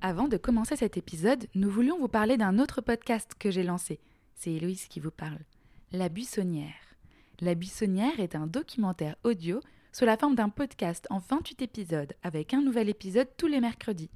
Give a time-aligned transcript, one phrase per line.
[0.00, 3.98] Avant de commencer cet épisode, nous voulions vous parler d'un autre podcast que j'ai lancé.
[4.36, 5.40] C'est Héloïse qui vous parle.
[5.90, 6.94] La Buissonnière.
[7.40, 9.58] La Buissonnière est un documentaire audio
[9.92, 14.10] sous la forme d'un podcast en 28 épisodes, avec un nouvel épisode tous les mercredis.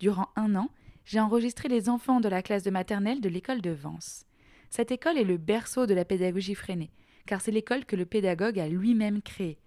[0.00, 0.68] Durant un an,
[1.06, 4.26] j'ai enregistré les enfants de la classe de maternelle de l'école de Vence.
[4.68, 6.90] Cette école est le berceau de la pédagogie freinée,
[7.24, 9.58] car c'est l'école que le pédagogue a lui-même créée.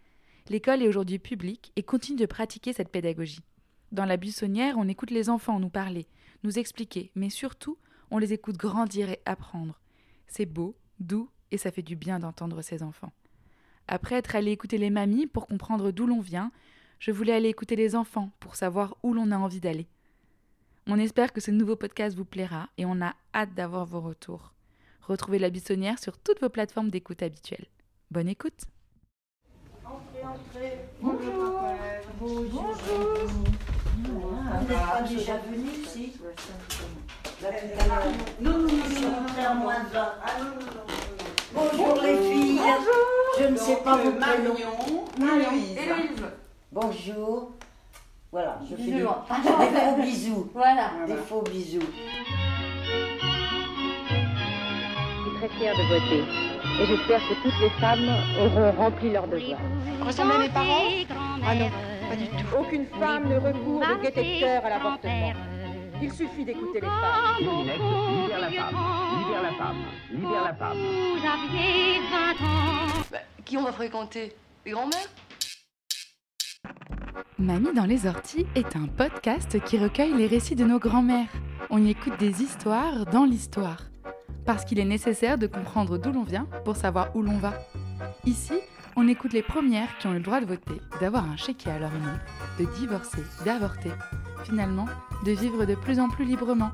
[0.48, 3.42] L'école est aujourd'hui publique et continue de pratiquer cette pédagogie.
[3.96, 6.06] Dans la buissonnière, on écoute les enfants nous parler,
[6.44, 7.78] nous expliquer, mais surtout,
[8.12, 9.80] on les écoute grandir et apprendre.
[10.28, 13.14] C'est beau, doux, et ça fait du bien d'entendre ces enfants.
[13.88, 16.52] Après être allé écouter les mamies pour comprendre d'où l'on vient,
[17.00, 19.88] je voulais aller écouter les enfants pour savoir où l'on a envie d'aller.
[20.88, 24.52] On espère que ce nouveau podcast vous plaira et on a hâte d'avoir vos retours.
[25.04, 27.68] Retrouvez la buissonnière sur toutes vos plateformes d'écoute habituelles.
[28.12, 28.66] Bonne écoute
[29.86, 30.80] Entrez, entrez.
[31.00, 31.62] Bonjour.
[32.20, 32.76] Bonjour.
[34.08, 36.14] Vous n'êtes pas déjà venu ici
[38.42, 40.14] Non, non, non, non, à moins de 20.
[40.24, 40.86] Ah, non, non, non.
[41.54, 42.62] Bonjour les filles.
[43.40, 44.56] Je ne sais pas vos prénoms.
[45.18, 45.78] Héloïse.
[46.72, 47.52] Bonjour.
[48.32, 50.50] Voilà, je fais des, faux bisous.
[50.54, 50.92] Voilà.
[51.08, 51.80] Des faux bisous.
[55.14, 56.24] Je suis très fière de voter.
[56.82, 58.10] Et j'espère que toutes les femmes
[58.42, 59.60] auront rempli leur devoir.
[60.06, 60.84] Ressemble à mes parents
[61.48, 61.70] Ah non,
[62.06, 62.58] pas du tout.
[62.58, 65.34] Aucune femme ne recourt de gaieté de cœur à l'avortement.
[66.02, 67.40] Il suffit d'écouter les femmes.
[67.40, 68.76] Libère la femme,
[69.18, 69.78] libère la femme,
[70.12, 70.78] libère la femme.
[73.12, 74.36] Bah, qui on va fréquenter?
[74.66, 75.10] Les grands-mères?
[77.38, 81.30] Mamie dans les orties est un podcast qui recueille les récits de nos grands-mères.
[81.70, 83.84] On y écoute des histoires dans l'histoire.
[84.46, 87.54] Parce qu'il est nécessaire de comprendre d'où l'on vient pour savoir où l'on va.
[88.26, 88.54] Ici,
[88.96, 91.80] on écoute les premières qui ont eu le droit de voter, d'avoir un chéquier à
[91.80, 92.18] leur nom,
[92.60, 93.92] de divorcer, d'avorter,
[94.46, 94.86] finalement,
[95.26, 96.72] de vivre de plus en plus librement.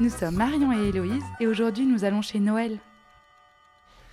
[0.00, 2.78] Nous sommes Marion et Héloïse et aujourd'hui nous allons chez Noël.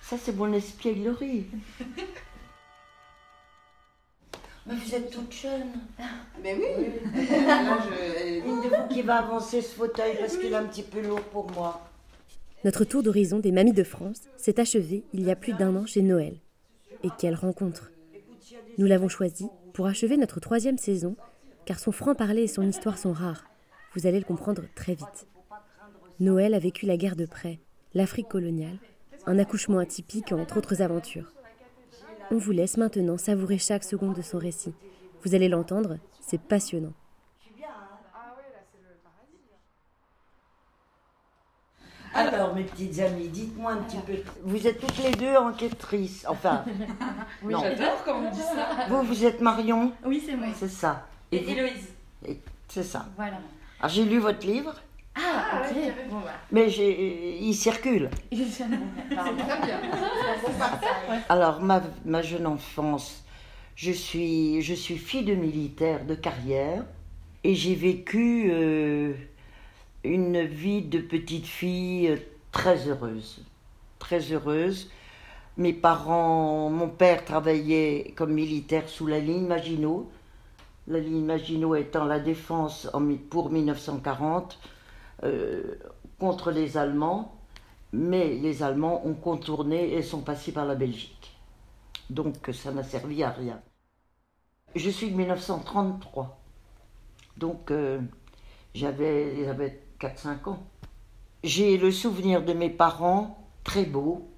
[0.02, 1.46] Ça, c'est mon espièglerie.
[4.66, 5.72] Mais vous êtes toute jeune.
[6.42, 6.64] Mais oui
[7.14, 11.00] je- Une de vous qui va avancer ce fauteuil parce qu'il est un petit peu
[11.00, 11.86] lourd pour moi.
[12.64, 15.86] Notre tour d'horizon des Mamies de France s'est achevé il y a plus d'un an
[15.86, 16.36] chez Noël.
[17.02, 17.90] Et quelle rencontre
[18.78, 21.16] Nous l'avons choisi pour achever notre troisième saison,
[21.64, 23.44] car son franc-parler et son histoire sont rares.
[23.94, 25.26] Vous allez le comprendre très vite.
[26.18, 27.60] Noël a vécu la guerre de près,
[27.94, 28.78] l'Afrique coloniale,
[29.26, 31.32] un accouchement atypique entre autres aventures.
[32.30, 34.74] On vous laisse maintenant savourer chaque seconde de son récit.
[35.24, 36.92] Vous allez l'entendre, c'est passionnant.
[42.14, 44.14] Alors, mes petites amies, dites-moi un petit peu.
[44.42, 46.24] Vous êtes toutes les deux enquêtrices.
[46.28, 46.64] Enfin,
[47.42, 47.60] Oui, Non.
[47.62, 48.86] j'adore quand on dit ça.
[48.88, 50.48] vous, vous êtes Marion, Oui, c'est moi.
[50.56, 51.06] c'est ça.
[51.30, 51.88] Et Héloïse.
[52.68, 53.06] C'est ça.
[53.16, 53.38] Voilà.
[53.80, 54.74] Alors, j'ai lu votre livre,
[55.16, 55.76] Ah, ok.
[56.10, 56.30] Bon, bah.
[56.52, 58.10] mais j'ai- il circule.
[58.32, 59.80] C'est très bien.
[61.28, 63.24] Alors, ma, ma jeune enfance,
[63.76, 66.84] je suis, je suis fille de militaire de carrière
[67.42, 69.14] et j'ai vécu euh,
[70.04, 72.16] une vie de petite fille euh,
[72.52, 73.44] très heureuse.
[73.98, 74.90] Très heureuse.
[75.56, 80.10] Mes parents, mon père travaillait comme militaire sous la ligne Maginot.
[80.86, 82.88] La ligne Maginot étant la défense
[83.28, 84.58] pour 1940
[85.22, 85.76] euh,
[86.18, 87.40] contre les Allemands
[87.92, 91.36] mais les Allemands ont contourné et sont passés par la Belgique.
[92.08, 93.60] Donc ça n'a servi à rien.
[94.74, 96.40] Je suis de 1933.
[97.36, 98.00] Donc euh,
[98.74, 100.62] j'avais 4-5 ans.
[101.44, 104.28] J'ai le souvenir de mes parents très beaux,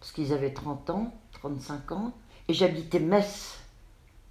[0.00, 2.12] parce qu'ils avaient 30 ans, 35 ans,
[2.48, 3.60] et j'habitais Metz,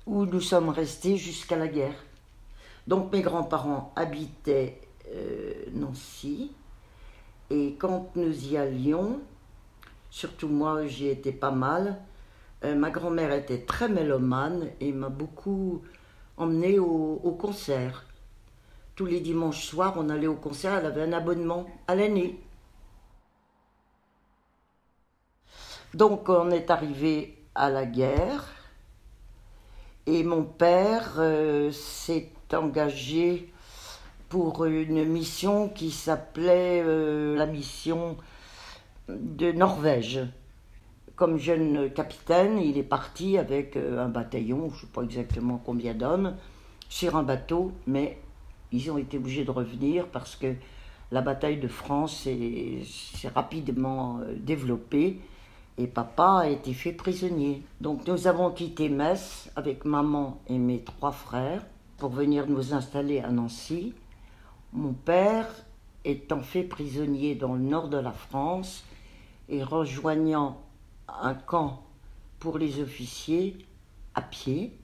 [0.05, 1.95] où nous sommes restés jusqu'à la guerre.
[2.87, 4.81] Donc mes grands-parents habitaient
[5.13, 6.51] euh, Nancy,
[7.49, 9.21] et quand nous y allions,
[10.09, 12.01] surtout moi j'y étais pas mal,
[12.65, 15.81] euh, ma grand-mère était très mélomane et m'a beaucoup
[16.37, 18.05] emmené au, au concert.
[18.95, 22.39] Tous les dimanches soirs, on allait au concert, elle avait un abonnement à l'année.
[25.93, 28.51] Donc on est arrivé à la guerre
[30.05, 33.51] et mon père euh, s'est engagé
[34.29, 38.17] pour une mission qui s'appelait euh, la mission
[39.07, 40.21] de Norvège.
[41.15, 45.61] Comme jeune capitaine, il est parti avec euh, un bataillon, je ne sais pas exactement
[45.63, 46.35] combien d'hommes,
[46.89, 48.17] sur un bateau, mais
[48.73, 50.53] ils ont été obligés de revenir parce que
[51.11, 55.19] la bataille de France s'est rapidement euh, développée
[55.77, 57.61] et papa a été fait prisonnier.
[57.81, 61.63] Donc nous avons quitté Metz avec maman et mes trois frères
[61.97, 63.93] pour venir nous installer à Nancy.
[64.73, 65.47] Mon père
[66.03, 68.83] étant fait prisonnier dans le nord de la France
[69.49, 70.61] et rejoignant
[71.07, 71.83] un camp
[72.39, 73.55] pour les officiers
[74.15, 74.75] à pied,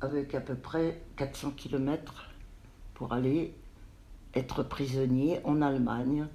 [0.00, 2.30] avec à peu près 400 km
[2.94, 3.54] pour aller
[4.34, 6.26] être prisonnier en Allemagne.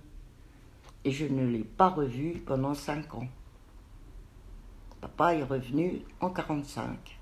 [1.06, 3.28] Et je ne l'ai pas revu pendant cinq ans.
[5.02, 7.20] Papa est revenu en 45.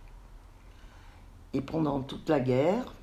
[1.54, 2.94] Et pendant toute la guerre,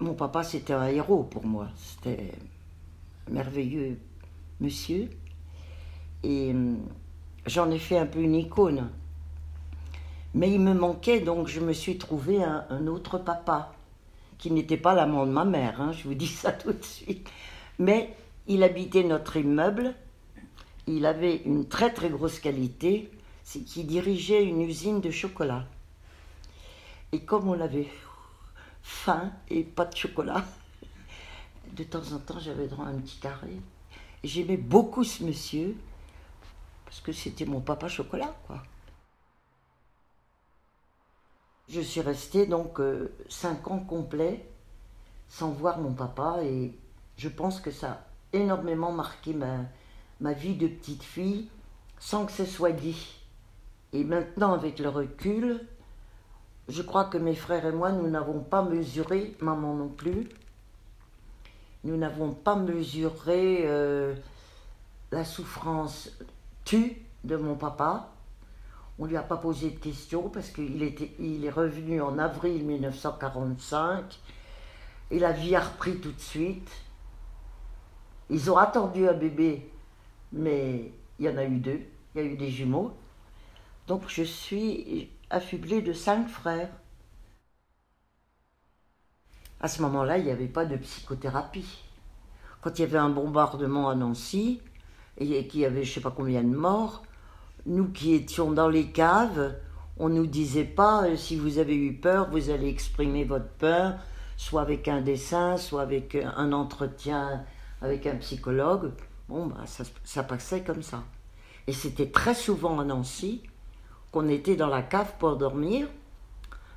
[0.00, 1.68] mon papa c'était un héros pour moi.
[1.76, 2.32] C'était
[3.28, 3.98] un merveilleux
[4.60, 5.10] monsieur.
[6.22, 6.78] Et hum,
[7.46, 8.90] j'en ai fait un peu une icône.
[10.34, 13.74] Mais il me manquait, donc je me suis trouvé un, autre papa,
[14.38, 17.28] qui n'était pas l'amant de ma mère, hein, je vous dis ça tout de suite.
[17.78, 18.14] Mais
[18.46, 19.94] il habitait notre immeuble,
[20.86, 23.10] il avait une très très grosse qualité,
[23.42, 25.66] c'est qu'il dirigeait une usine de chocolat.
[27.12, 27.88] Et comme on avait
[28.82, 30.44] faim et pas de chocolat,
[31.72, 33.56] de temps en temps j'avais droit à un petit carré.
[34.22, 35.76] J'aimais beaucoup ce monsieur,
[36.84, 38.62] parce que c'était mon papa chocolat, quoi.
[41.70, 44.44] Je suis restée donc euh, cinq ans complets
[45.28, 46.74] sans voir mon papa et
[47.16, 48.00] je pense que ça a
[48.32, 49.58] énormément marqué ma,
[50.20, 51.48] ma vie de petite fille
[52.00, 53.20] sans que ce soit dit.
[53.92, 55.64] Et maintenant, avec le recul,
[56.68, 60.28] je crois que mes frères et moi, nous n'avons pas mesuré, maman non plus,
[61.84, 64.14] nous n'avons pas mesuré euh,
[65.12, 66.10] la souffrance
[66.64, 68.10] tue de mon papa.
[69.00, 72.66] On ne lui a pas posé de questions parce qu'il il est revenu en avril
[72.66, 74.20] 1945
[75.10, 76.70] et la vie a repris tout de suite.
[78.28, 79.72] Ils ont attendu un bébé,
[80.32, 81.80] mais il y en a eu deux,
[82.14, 82.92] il y a eu des jumeaux.
[83.86, 86.70] Donc je suis affublée de cinq frères.
[89.60, 91.84] À ce moment-là, il n'y avait pas de psychothérapie.
[92.60, 94.60] Quand il y avait un bombardement à Nancy,
[95.16, 97.02] et qu'il y avait je ne sais pas combien de morts,
[97.66, 99.54] nous qui étions dans les caves,
[99.98, 103.48] on ne nous disait pas euh, si vous avez eu peur, vous allez exprimer votre
[103.48, 103.94] peur,
[104.36, 107.44] soit avec un dessin, soit avec un entretien
[107.82, 108.92] avec un psychologue.
[109.28, 111.02] Bon, bah, ça, ça passait comme ça.
[111.66, 113.42] Et c'était très souvent à Nancy
[114.12, 115.86] qu'on était dans la cave pour dormir.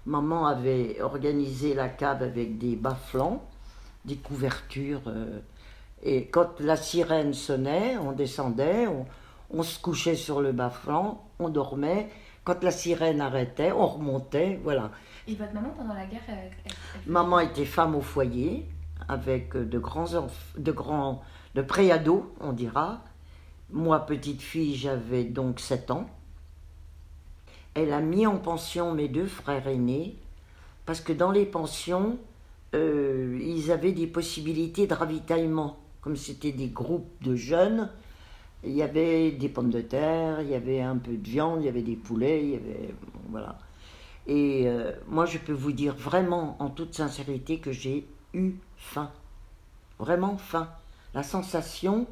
[0.06, 3.44] Maman avait organisé la cave avec des bas-flancs,
[4.06, 5.02] des couvertures.
[5.08, 5.40] euh,
[6.06, 9.06] et quand la sirène sonnait, on descendait, on,
[9.54, 12.10] on se couchait sur le bas-flanc, on dormait.
[12.44, 14.92] Quand la sirène arrêtait, on remontait, voilà.
[15.28, 18.66] Et votre maman, pendant la guerre, elle, elle- elle- Maman était femme au foyer,
[19.08, 21.22] avec de grands enf- de grands,
[21.56, 23.02] de préados, on dira.
[23.72, 26.08] Moi, petite fille, j'avais donc 7 ans.
[27.76, 30.18] Elle a mis en pension mes deux frères aînés,
[30.86, 32.18] parce que dans les pensions,
[32.76, 35.78] euh, ils avaient des possibilités de ravitaillement.
[36.02, 37.90] Comme c'était des groupes de jeunes,
[38.66, 41.66] il y avait des pommes de terre, il y avait un peu de viande, il
[41.66, 42.94] y avait des poulets, il y avait.
[43.30, 43.58] voilà.
[44.26, 49.12] Et euh, moi, je peux vous dire vraiment, en toute sincérité, que j'ai eu faim.
[50.00, 50.70] Vraiment faim.
[51.14, 52.08] La sensation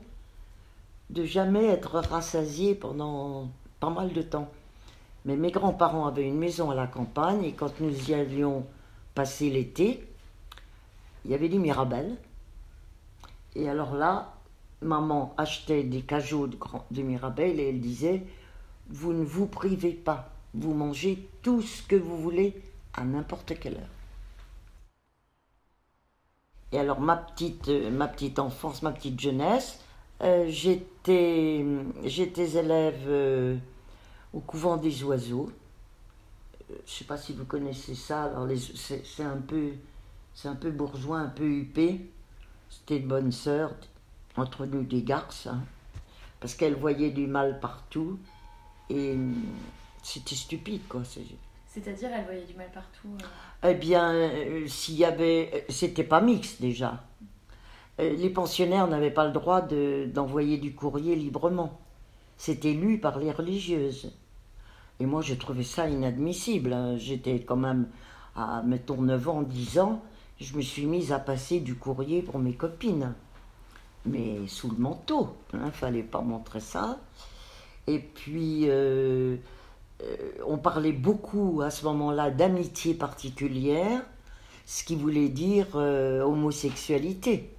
[1.09, 3.49] de jamais être rassasié pendant
[3.79, 4.49] pas mal de temps.
[5.25, 8.65] Mais mes grands-parents avaient une maison à la campagne et quand nous y allions
[9.13, 10.07] passer l'été,
[11.25, 12.15] il y avait des mirabelles.
[13.55, 14.33] Et alors là,
[14.81, 16.57] maman achetait des cajots de,
[16.91, 18.23] de mirabelles et elle disait
[18.89, 22.61] Vous ne vous privez pas, vous mangez tout ce que vous voulez
[22.93, 24.01] à n'importe quelle heure.
[26.71, 29.79] Et alors, ma petite, euh, ma petite enfance, ma petite jeunesse,
[30.21, 31.65] euh, j'étais,
[32.05, 33.57] élève euh,
[34.33, 35.49] au couvent des oiseaux.
[36.69, 38.31] Je ne sais pas si vous connaissez ça.
[38.75, 39.71] C'est, un peu,
[40.33, 42.09] c'est un peu bourgeois, un peu huppé.
[42.69, 43.73] C'était une bonne sœur
[44.37, 45.61] entre nous des garces, hein,
[46.39, 48.17] parce qu'elle voyait du mal partout
[48.89, 49.15] et
[50.03, 51.03] c'était stupide quoi.
[51.03, 51.21] C'est-
[51.67, 53.09] C'est-à-dire, elle voyait du mal partout.
[53.63, 53.69] euh.
[53.69, 55.51] eh bien, euh, s'il y avait.
[55.53, 57.03] euh, C'était pas mixte déjà.
[57.99, 61.79] Euh, Les pensionnaires n'avaient pas le droit de- d'envoyer du courrier librement.
[62.37, 64.11] C'était lu par les religieuses.
[64.99, 66.73] Et moi, je trouvais ça inadmissible.
[66.73, 66.97] hein.
[66.97, 67.87] J'étais quand même
[68.35, 70.01] à, mettons, 9 ans, 10 ans.
[70.39, 73.13] Je me suis mise à passer du courrier pour mes copines.
[74.05, 75.35] Mais sous le manteau.
[75.53, 76.99] Il ne fallait pas montrer ça.
[77.87, 78.65] Et puis.
[78.67, 79.37] euh,
[80.03, 80.15] euh,
[80.45, 84.01] on parlait beaucoup à ce moment-là d'amitié particulière,
[84.65, 87.49] ce qui voulait dire euh, homosexualité.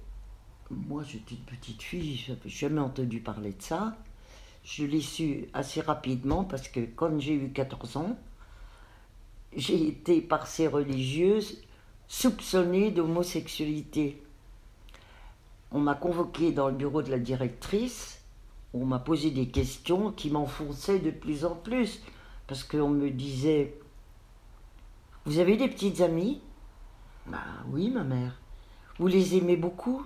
[0.71, 3.95] Moi, j'étais une petite fille, je n'avais jamais entendu parler de ça.
[4.63, 8.17] Je l'ai su assez rapidement parce que quand j'ai eu 14 ans,
[9.55, 11.61] j'ai été par ces religieuses
[12.07, 14.21] soupçonnée d'homosexualité.
[15.73, 18.21] On m'a convoqué dans le bureau de la directrice,
[18.73, 22.01] on m'a posé des questions qui m'enfonçaient de plus en plus,
[22.47, 23.75] parce qu'on me disait
[25.25, 26.41] Vous avez des petites amies?
[27.25, 27.39] Bah
[27.71, 28.39] oui, ma mère.
[28.99, 30.03] Vous les aimez beaucoup?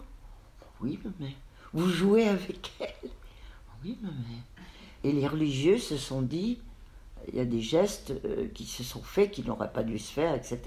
[0.81, 1.35] Oui, ma mère.
[1.73, 3.11] Vous jouez avec elles?
[3.83, 4.43] Oui, ma mère.
[5.03, 6.59] Et les religieux se sont dit
[7.27, 10.11] il y a des gestes euh, qui se sont faits qui n'auraient pas dû se
[10.11, 10.59] faire, etc.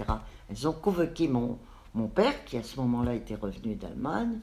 [0.49, 1.57] Elles ont convoqué mon,
[1.93, 4.39] mon père, qui à ce moment-là était revenu d'Allemagne,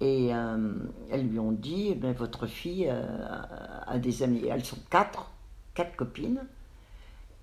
[0.00, 0.74] et euh,
[1.10, 3.42] elles lui ont dit eh Votre fille euh,
[3.86, 4.46] a des amis.
[4.46, 5.30] Elles sont quatre,
[5.74, 6.42] quatre copines,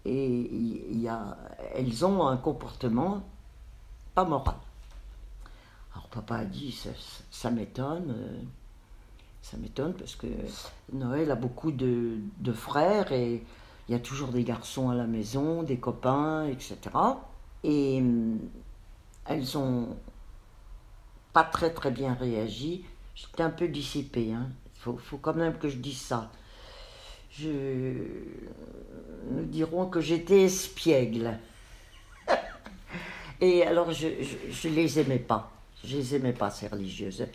[0.05, 0.49] et
[0.91, 1.37] y a,
[1.75, 3.23] elles ont un comportement
[4.15, 4.55] pas moral.
[5.93, 6.75] Alors papa a dit
[7.29, 8.15] Ça, m'étonne.
[9.41, 10.27] Ça m'étonne parce que
[10.91, 12.19] Noël a beaucoup de,
[12.53, 13.43] frères et
[13.87, 16.77] il y a toujours des garçons à la maison, des copains, etc.
[17.63, 18.03] Et
[19.25, 19.95] elles ont
[21.37, 22.83] pas très très bien réagi.
[23.13, 24.33] J'étais un peu dissipée.
[24.33, 24.49] Hein.
[24.75, 26.31] Il faut, faut, quand même que je dise ça.
[27.29, 27.93] Je...
[29.29, 31.37] Nous dirons que j'étais espiègle.
[33.39, 34.07] Et alors, je,
[34.49, 35.51] je, les aimais pas.
[35.83, 37.27] Je les aimais pas, ces religieuses.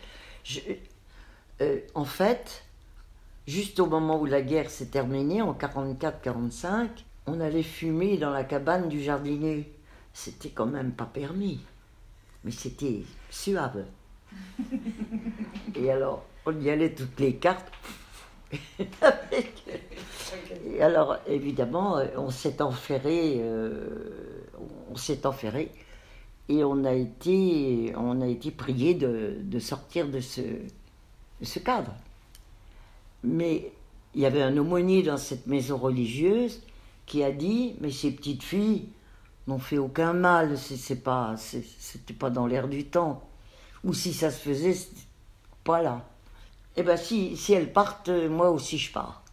[0.43, 0.59] Je,
[1.61, 2.65] euh, en fait,
[3.47, 6.89] juste au moment où la guerre s'est terminée, en 44-45,
[7.27, 9.71] on allait fumer dans la cabane du jardinier.
[10.11, 11.61] C'était quand même pas permis,
[12.43, 13.03] mais c'était
[13.33, 13.85] suave.
[15.75, 17.71] Et alors, on y allait toutes les cartes.
[20.65, 24.43] Et alors, évidemment, on s'est enferré, euh,
[24.91, 25.71] on s'est enferré,
[26.49, 31.59] et on a été, on a été prié de, de sortir de ce, de ce
[31.59, 31.93] cadre.
[33.23, 33.71] Mais
[34.15, 36.61] il y avait un aumônier dans cette maison religieuse
[37.05, 38.87] qui a dit Mais ces petites filles
[39.47, 43.29] n'ont fait aucun mal, c'est pas, c'était pas dans l'air du temps.
[43.83, 44.75] Ou si ça se faisait,
[45.63, 46.05] pas là.
[46.75, 49.23] Eh bien, si, si elles partent, moi aussi je pars.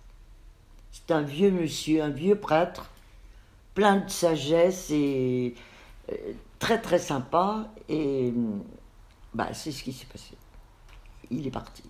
[0.92, 2.90] C'est un vieux monsieur, un vieux prêtre,
[3.74, 5.54] plein de sagesse et
[6.10, 6.14] euh,
[6.58, 7.68] très très sympa.
[7.88, 8.34] Et
[9.32, 10.34] bah, c'est ce qui s'est passé.
[11.30, 11.84] Il est parti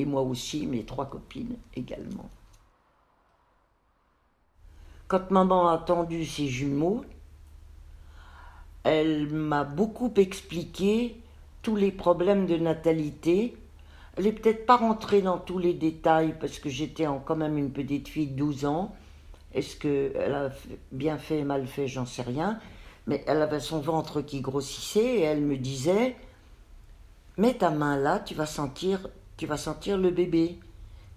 [0.00, 2.30] et moi aussi, mes trois copines également.
[5.10, 7.04] Quand maman a attendu ses jumeaux,
[8.84, 11.16] elle m'a beaucoup expliqué
[11.62, 13.56] tous les problèmes de natalité.
[14.16, 17.72] Elle n'est peut-être pas rentrée dans tous les détails parce que j'étais quand même une
[17.72, 18.94] petite fille de 12 ans.
[19.52, 20.50] Est-ce qu'elle a
[20.92, 22.60] bien fait, mal fait, j'en sais rien.
[23.08, 26.14] Mais elle avait son ventre qui grossissait et elle me disait
[27.36, 30.60] Mets ta main là, tu vas sentir tu vas sentir le bébé.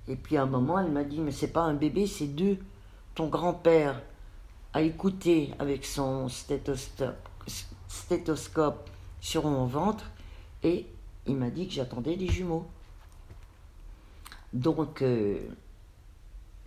[0.08, 2.58] Et puis à un moment, elle m'a dit, mais c'est pas un bébé, c'est deux.
[3.15, 4.01] Ton grand-père
[4.74, 7.29] a écouté avec son stéthoscope,
[9.22, 10.12] sur mon ventre
[10.63, 10.86] et
[11.27, 12.65] il m'a dit que j'attendais des jumeaux.
[14.51, 15.39] Donc, euh,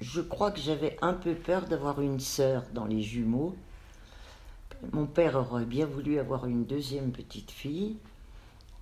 [0.01, 3.55] je crois que j'avais un peu peur d'avoir une sœur dans les jumeaux.
[4.93, 7.97] Mon père aurait bien voulu avoir une deuxième petite fille,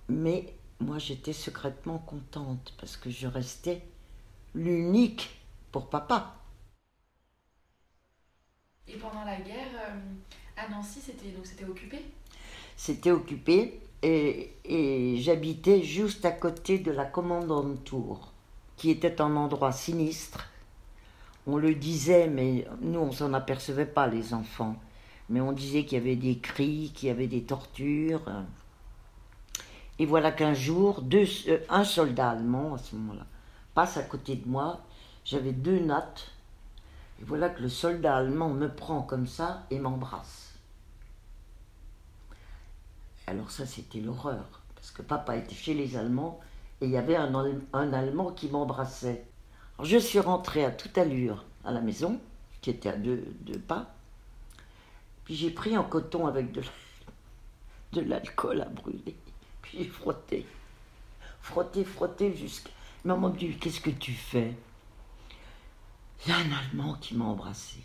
[0.09, 3.81] mais moi j'étais secrètement contente parce que je restais
[4.53, 5.41] l'unique
[5.71, 6.35] pour papa.
[8.87, 11.99] Et pendant la guerre, euh, à Nancy, c'était donc c'était occupé?
[12.77, 18.31] C'était occupé et, et j'habitais juste à côté de la commandante Tour,
[18.77, 20.49] qui était un endroit sinistre.
[21.47, 24.75] On le disait, mais nous on s'en apercevait pas les enfants.
[25.29, 28.21] Mais on disait qu'il y avait des cris, qu'il y avait des tortures.
[29.97, 33.25] Et voilà qu'un jour, deux, euh, un soldat allemand, à ce moment-là,
[33.73, 34.81] passe à côté de moi.
[35.23, 36.34] J'avais deux notes.
[37.19, 40.53] Et voilà que le soldat allemand me prend comme ça et m'embrasse.
[43.27, 44.61] Alors ça, c'était l'horreur.
[44.75, 46.39] Parce que papa était chez les Allemands
[46.81, 47.33] et il y avait un,
[47.73, 49.25] Allemand qui m'embrassait.
[49.81, 52.19] je suis rentrée à toute allure à la maison,
[52.61, 53.95] qui était à deux, deux pas.
[55.23, 59.15] Puis j'ai pris un coton avec de l'alcool à brûler.
[59.61, 60.45] Puis j'ai frotté.
[61.41, 62.69] Frotté, frotté jusqu'à.
[63.03, 64.53] Maman me dit Qu'est-ce que tu fais?
[66.23, 67.79] Il y a un Allemand qui m'a embrassé.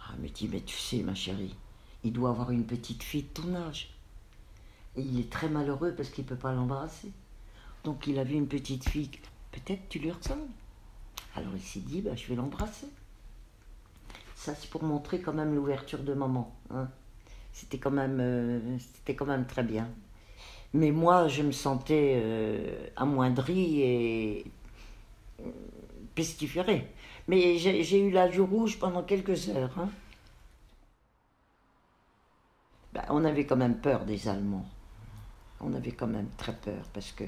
[0.00, 1.54] Ah, me dit Mais tu sais, ma chérie,
[2.04, 3.90] il doit avoir une petite fille de ton âge.
[4.96, 7.12] Il est très malheureux parce qu'il ne peut pas l'embrasser.
[7.84, 9.10] Donc il a vu une petite fille.
[9.52, 10.48] Peut-être tu lui ressembles.
[11.36, 12.88] Alors il s'est dit bah, Je vais l'embrasser.
[14.34, 16.54] Ça, c'est pour montrer quand même l'ouverture de maman.
[16.70, 16.88] Hein.
[17.52, 18.78] C'était quand, même, euh,
[19.08, 19.88] quand même très bien.
[20.74, 24.44] Mais moi, je me sentais euh, amoindrie et
[26.18, 26.92] pestiférée.
[27.28, 29.78] Mais j'ai eu la joue rouge pendant quelques heures.
[29.78, 29.88] Hein.
[32.92, 34.66] bah, on avait quand même peur des Allemands.
[35.60, 37.22] On avait quand même très peur parce que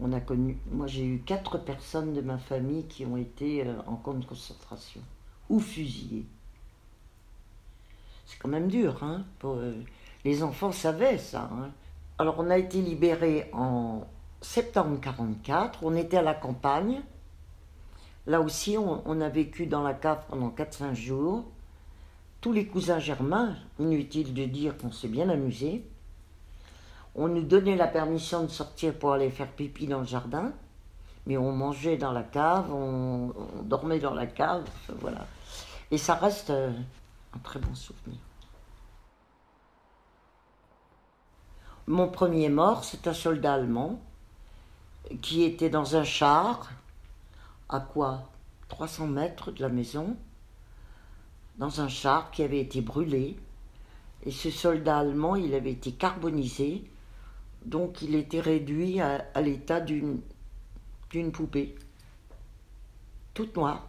[0.00, 0.58] on a connu.
[0.70, 4.26] Moi, j'ai eu quatre personnes de ma famille qui ont été euh, en camp de
[4.26, 5.00] concentration
[5.48, 6.26] ou fusillées.
[8.26, 9.24] C'est quand même dur, hein.
[9.44, 9.80] Euh,
[10.24, 11.48] les enfants savaient ça.
[11.52, 11.70] Hein.
[12.18, 14.06] Alors, on a été libérés en
[14.42, 15.80] septembre 44.
[15.82, 17.00] On était à la campagne.
[18.28, 21.44] Là aussi, on, a vécu dans la cave pendant 4-5 jours.
[22.42, 25.82] Tous les cousins germains, inutile de dire qu'on s'est bien amusé.
[27.14, 30.52] On nous donnait la permission de sortir pour aller faire pipi dans le jardin,
[31.26, 33.32] mais on mangeait dans la cave, on,
[33.62, 34.68] dormait dans la cave,
[35.00, 35.26] voilà.
[35.90, 36.70] Et ça reste euh,
[37.34, 38.18] un très bon souvenir.
[41.86, 43.98] Mon premier mort, c'est un soldat allemand
[45.22, 46.68] qui était dans un char
[47.68, 48.30] à quoi?
[48.68, 50.16] 300 mètres de la maison,
[51.58, 53.36] dans un char qui avait été brûlé.
[54.24, 56.84] Et ce soldat allemand, il avait été carbonisé,
[57.64, 60.20] donc il était réduit à, l'état d'une,
[61.10, 61.76] d'une poupée,
[63.34, 63.88] toute noire,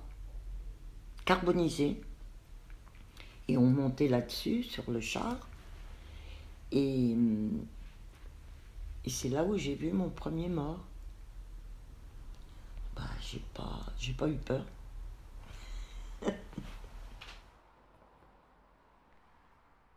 [1.25, 2.01] carbonisée.
[3.47, 5.35] Et on montait là-dessus, sur le char.
[6.71, 7.15] Et,
[9.05, 10.85] et c'est là où j'ai vu mon premier mort.
[13.21, 14.65] J'ai pas, j'ai pas eu peur.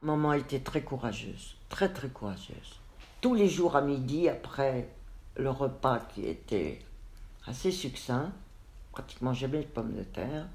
[0.02, 2.80] Maman était très courageuse, très très courageuse.
[3.20, 4.88] Tous les jours à midi, après
[5.36, 6.80] le repas qui était
[7.46, 8.32] assez succinct,
[8.92, 10.46] pratiquement jamais de pommes de terre,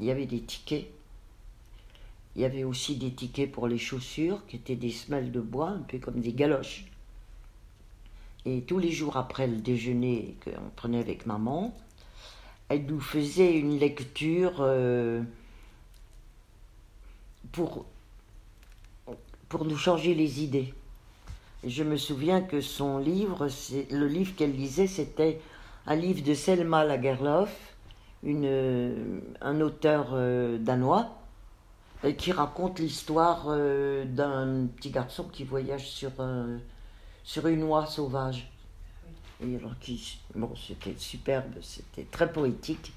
[0.00, 0.90] il y avait des tickets.
[2.34, 5.68] Il y avait aussi des tickets pour les chaussures qui étaient des semelles de bois,
[5.68, 6.86] un peu comme des galoches.
[8.44, 11.74] Et tous les jours après le déjeuner qu'on prenait avec maman,
[12.68, 15.22] elle nous faisait une lecture euh,
[17.52, 17.84] pour,
[19.48, 20.74] pour nous changer les idées.
[21.64, 23.46] Je me souviens que son livre,
[23.90, 25.40] le livre qu'elle lisait, c'était
[25.86, 27.76] un livre de Selma Lagerlof,
[28.24, 31.10] une, un auteur euh, danois,
[32.18, 36.10] qui raconte l'histoire euh, d'un petit garçon qui voyage sur
[37.24, 38.50] sur une oie sauvage.
[39.42, 42.92] Alors, qui, bon, c'était superbe, c'était très poétique.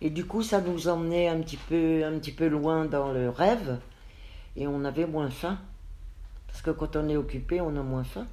[0.00, 3.28] Et du coup, ça nous emmenait un petit peu, un petit peu loin dans le
[3.28, 3.78] rêve,
[4.56, 5.58] et on avait moins faim.
[6.48, 8.26] Parce que quand on est occupé, on a moins faim.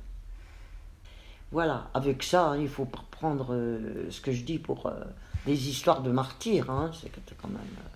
[1.51, 4.99] Voilà, avec ça, il faut prendre euh, ce que je dis pour euh,
[5.45, 6.69] des histoires de martyrs.
[6.69, 7.57] Hein, c'est quand même.
[7.57, 7.89] Euh,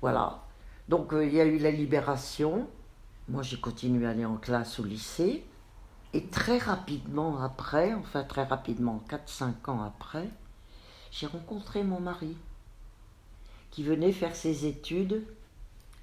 [0.00, 0.42] voilà.
[0.88, 2.66] Donc, il y a eu la libération.
[3.28, 5.44] Moi, j'ai continué à aller en classe au lycée.
[6.14, 10.28] Et très rapidement après, enfin très rapidement, 4-5 ans après,
[11.10, 12.36] j'ai rencontré mon mari,
[13.70, 15.22] qui venait faire ses études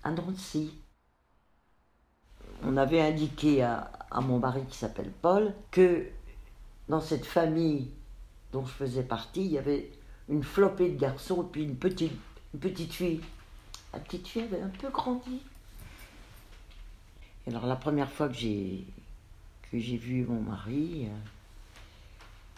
[0.04, 0.78] à Nancy.
[2.64, 3.92] On avait indiqué à,
[4.22, 6.08] mon mari, qui s'appelle Paul, que
[6.88, 7.92] dans cette famille
[8.54, 9.92] dont je faisais partie, il y avait
[10.30, 12.14] une flopée de garçons et puis une petite,
[12.54, 13.22] une petite fille.
[13.92, 15.42] La petite fille avait un peu grandi.
[17.46, 18.86] Et alors la première fois que j'ai
[19.72, 21.08] que j'ai vu mon mari,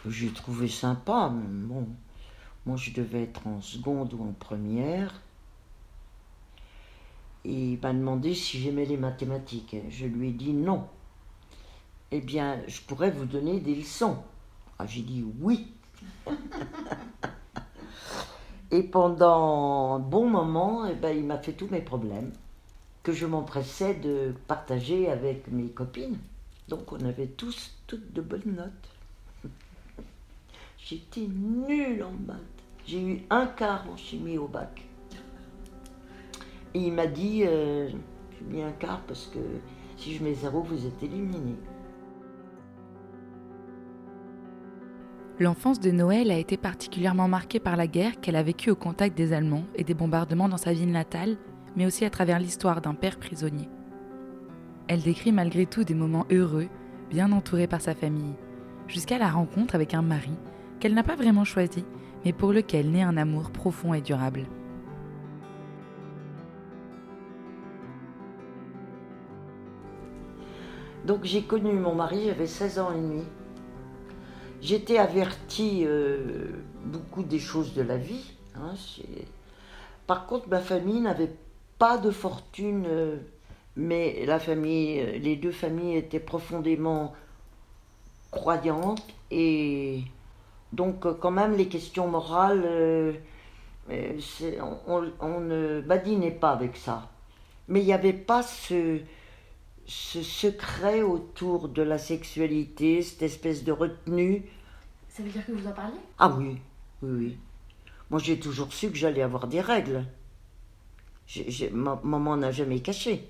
[0.03, 1.31] que euh, j'ai trouvé sympa.
[1.33, 1.87] bon,
[2.65, 5.21] moi je devais être en seconde ou en première.
[7.45, 9.75] Et il m'a demandé si j'aimais les mathématiques.
[9.89, 10.87] Je lui ai dit non.
[12.11, 14.17] Eh bien, je pourrais vous donner des leçons.
[14.79, 15.67] Ah, j'ai dit oui.
[18.71, 22.33] Et pendant un bon moment, eh ben, il m'a fait tous mes problèmes
[23.01, 26.17] que je m'empressais de partager avec mes copines.
[26.67, 29.51] Donc on avait tous toutes de bonnes notes.
[30.77, 32.38] J'étais nulle en maths.
[32.86, 34.86] J'ai eu un quart en chimie au bac.
[36.73, 39.39] Et il m'a dit, euh, j'ai mis un quart parce que
[39.97, 41.56] si je mets zéro, vous êtes éliminé.
[45.39, 49.15] L'enfance de Noël a été particulièrement marquée par la guerre qu'elle a vécue au contact
[49.15, 51.38] des Allemands et des bombardements dans sa ville natale,
[51.75, 53.69] mais aussi à travers l'histoire d'un père prisonnier.
[54.89, 56.67] Elle décrit malgré tout des moments heureux,
[57.10, 58.36] bien entourée par sa famille,
[58.88, 60.32] jusqu'à la rencontre avec un mari
[60.80, 61.84] qu'elle n'a pas vraiment choisi,
[62.23, 64.45] mais pour lequel naît un amour profond et durable.
[71.06, 73.23] Donc j'ai connu mon mari, j'avais 16 ans et demi.
[74.62, 76.47] J'étais avertie euh,
[76.86, 78.34] beaucoup des choses de la vie.
[78.56, 78.73] Hein,
[80.06, 81.36] Par contre, ma famille n'avait
[81.78, 83.17] pas de fortune euh,
[83.77, 87.13] mais la famille, les deux familles étaient profondément
[88.31, 90.01] croyantes et
[90.73, 93.13] donc quand même les questions morales, euh,
[94.87, 97.09] on, ne badinait pas avec ça.
[97.67, 98.99] Mais il n'y avait pas ce,
[99.85, 104.43] ce secret autour de la sexualité, cette espèce de retenue.
[105.07, 105.99] Ça veut dire que vous en parliez?
[106.17, 106.57] Ah oui,
[107.03, 107.37] oui, oui.
[108.09, 110.05] Moi, j'ai toujours su que j'allais avoir des règles.
[111.71, 113.27] Ma- maman n'a jamais caché.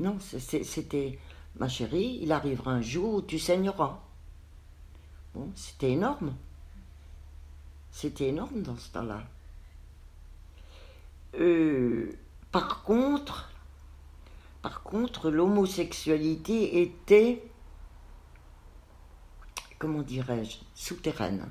[0.00, 1.18] Non, c'était
[1.56, 4.00] ma chérie, il arrivera un jour où tu saigneras.
[5.34, 6.34] Bon, c'était énorme.
[7.92, 9.22] C'était énorme dans ce temps-là.
[11.34, 12.18] Euh,
[12.50, 13.50] par contre,
[14.62, 17.42] par contre, l'homosexualité était,
[19.78, 21.46] comment dirais-je, souterraine.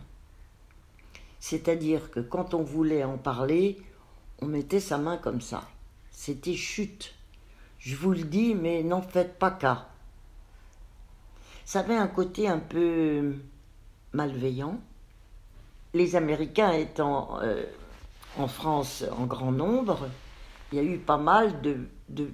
[1.40, 3.80] C'est-à-dire que quand on voulait en parler,
[4.40, 5.70] on mettait sa main comme ça.
[6.10, 7.14] C'était chute.
[7.80, 9.88] Je vous le dis, mais n'en faites pas cas.
[11.64, 13.36] Ça avait un côté un peu
[14.12, 14.80] malveillant.
[15.94, 17.64] Les Américains étant euh,
[18.38, 20.10] en France en grand nombre,
[20.72, 21.88] il y a eu pas mal de,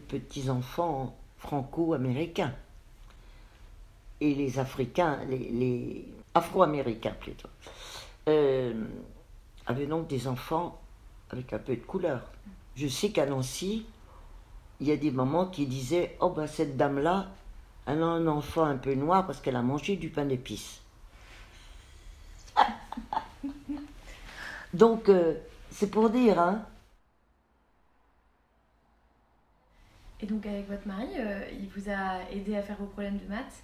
[0.08, 2.54] petits-enfants franco-américains.
[4.22, 7.50] Et les Africains, les, les Afro-Américains plutôt,
[8.30, 8.74] euh,
[9.68, 10.82] avaient donc des enfants
[11.30, 12.22] avec un peu de couleur.
[12.76, 13.86] Je sais qu'à Nancy,
[14.86, 17.32] il y a des mamans qui disaient Oh, ben cette dame-là,
[17.88, 20.82] elle a un enfant un peu noir parce qu'elle a mangé du pain d'épices.
[24.74, 25.36] Donc, euh,
[25.72, 26.66] c'est pour dire, hein.
[30.20, 33.28] Et donc avec votre mari, euh, il vous a aidé à faire vos problèmes de
[33.28, 33.64] maths?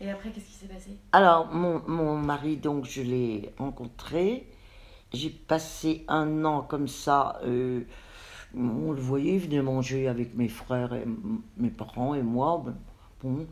[0.00, 0.98] Et après, qu'est-ce qui s'est passé?
[1.12, 4.46] Alors, mon, mon mari, donc, je l'ai rencontré.
[5.12, 7.40] J'ai passé un an comme ça.
[7.44, 7.82] euh,
[8.56, 11.04] on le voyait, il venait manger avec mes frères, et
[11.56, 12.62] mes parents et moi.
[12.64, 12.76] ben,
[13.22, 13.46] Bon.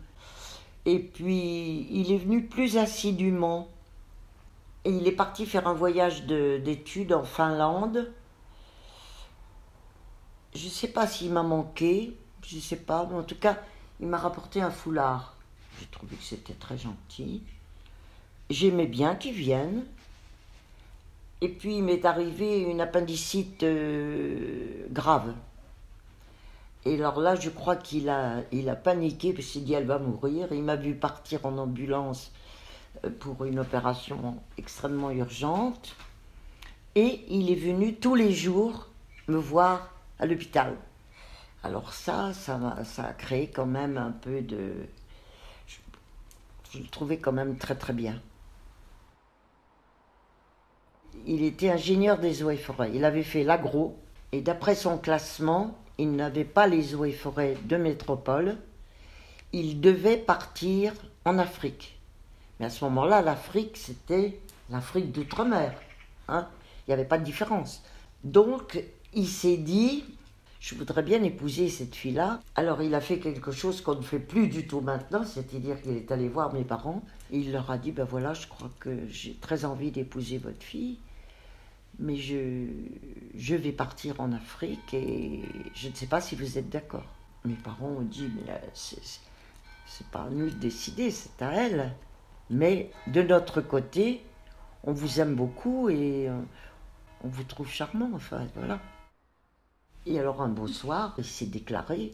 [0.84, 3.68] Et puis, il est venu plus assidûment.
[4.84, 8.12] Et il est parti faire un voyage de- d'études en Finlande.
[10.54, 13.58] Je ne sais pas s'il m'a manqué, je ne sais pas, mais en tout cas,
[14.00, 15.36] il m'a rapporté un foulard.
[15.80, 17.42] J'ai trouvé que c'était très gentil.
[18.48, 19.84] J'aimais bien qu'il vienne.
[21.42, 25.34] Et puis il m'est arrivé une appendicite euh, grave.
[26.86, 29.86] Et alors là, je crois qu'il a, il a paniqué, parce qu'il s'est dit elle
[29.86, 30.48] va mourir.
[30.52, 32.32] Il m'a vu partir en ambulance
[33.04, 35.94] euh, pour une opération extrêmement urgente.
[36.94, 38.88] Et il est venu tous les jours
[39.28, 40.74] me voir à l'hôpital.
[41.62, 44.72] Alors ça, ça, ça a créé quand même un peu de...
[46.72, 48.20] Je le trouvais quand même très très bien.
[51.24, 52.90] Il était ingénieur des eaux et forêts.
[52.94, 53.96] Il avait fait l'agro
[54.32, 58.56] et d'après son classement, il n'avait pas les eaux et forêts de métropole.
[59.52, 60.92] Il devait partir
[61.24, 61.98] en Afrique.
[62.58, 64.38] Mais à ce moment-là, l'Afrique, c'était
[64.70, 65.72] l'Afrique d'outre-mer.
[66.28, 66.48] hein.
[66.86, 67.82] Il n'y avait pas de différence.
[68.24, 68.82] Donc,
[69.14, 70.04] il s'est dit,
[70.60, 72.40] je voudrais bien épouser cette fille-là.
[72.54, 75.96] Alors, il a fait quelque chose qu'on ne fait plus du tout maintenant, c'est-à-dire qu'il
[75.96, 77.02] est allé voir mes parents.
[77.32, 80.62] Et il leur a dit, ben voilà, je crois que j'ai très envie d'épouser votre
[80.62, 80.98] fille
[81.98, 82.66] mais je,
[83.34, 85.42] je vais partir en Afrique et
[85.74, 87.06] je ne sais pas si vous êtes d'accord.
[87.44, 88.98] Mes parents ont dit, mais c'est,
[90.10, 91.94] pas à nous de décider, c'est à elle.
[92.50, 94.22] Mais de notre côté,
[94.84, 96.28] on vous aime beaucoup et
[97.24, 98.80] on vous trouve charmant, enfin, voilà.
[100.06, 102.12] Et alors un beau soir, il s'est déclaré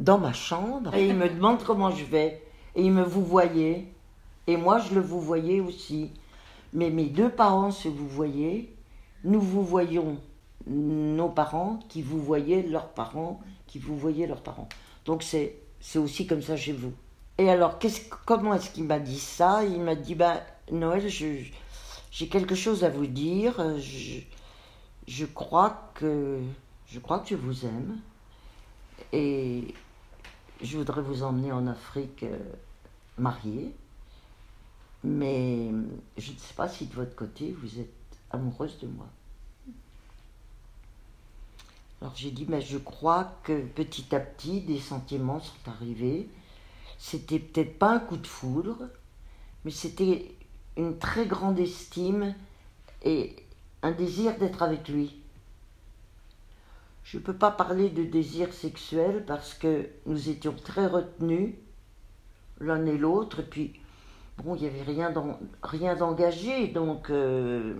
[0.00, 2.42] dans ma chambre et il me demande comment je vais.
[2.74, 3.88] Et il me vous voyait.
[4.46, 6.10] Et moi, je le vous voyais aussi.
[6.72, 8.68] Mais mes deux parents se vous voyaient.
[9.26, 10.18] Nous vous voyons
[10.68, 14.68] nos parents qui vous voyaient leurs parents, qui vous voyaient leurs parents.
[15.04, 15.56] Donc c'est,
[15.96, 16.92] aussi comme ça chez vous.
[17.36, 17.80] Et alors,
[18.24, 19.64] comment est-ce qu'il m'a dit ça?
[19.64, 23.78] Il m'a dit, ben, Noël, j'ai quelque chose à vous dire.
[23.80, 24.20] Je,
[25.08, 26.38] je crois que
[26.86, 27.98] je crois que je vous aime.
[29.12, 29.74] Et
[30.62, 32.38] je voudrais vous emmener en Afrique euh,
[33.18, 33.74] mariée.
[35.02, 35.68] Mais
[36.16, 37.90] je ne sais pas si de votre côté vous êtes
[38.30, 39.08] amoureuse de moi.
[42.00, 46.28] Alors j'ai dit, mais je crois que petit à petit des sentiments sont arrivés.
[46.98, 48.76] C'était peut-être pas un coup de foudre,
[49.64, 50.34] mais c'était
[50.76, 52.34] une très grande estime
[53.02, 53.36] et
[53.82, 55.20] un désir d'être avec lui.
[57.04, 61.54] Je ne peux pas parler de désir sexuel parce que nous étions très retenus
[62.60, 63.80] l'un et l'autre, et puis
[64.38, 67.74] bon, il n'y avait rien d'engagé, donc euh,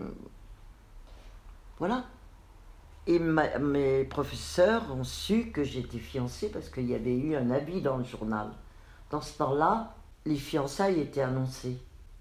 [1.79, 2.05] voilà.
[3.07, 7.81] Et mes professeurs ont su que j'étais fiancée parce qu'il y avait eu un avis
[7.81, 8.49] dans le journal.
[9.11, 11.77] Dans ce temps-là, les fiançailles étaient annoncées.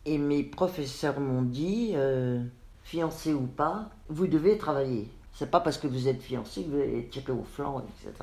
[0.05, 2.43] Et mes professeurs m'ont dit, euh,
[2.83, 5.09] fiancé ou pas, vous devez travailler.
[5.33, 8.13] C'est pas parce que vous êtes fiancé que vous allez tirer au flanc, etc.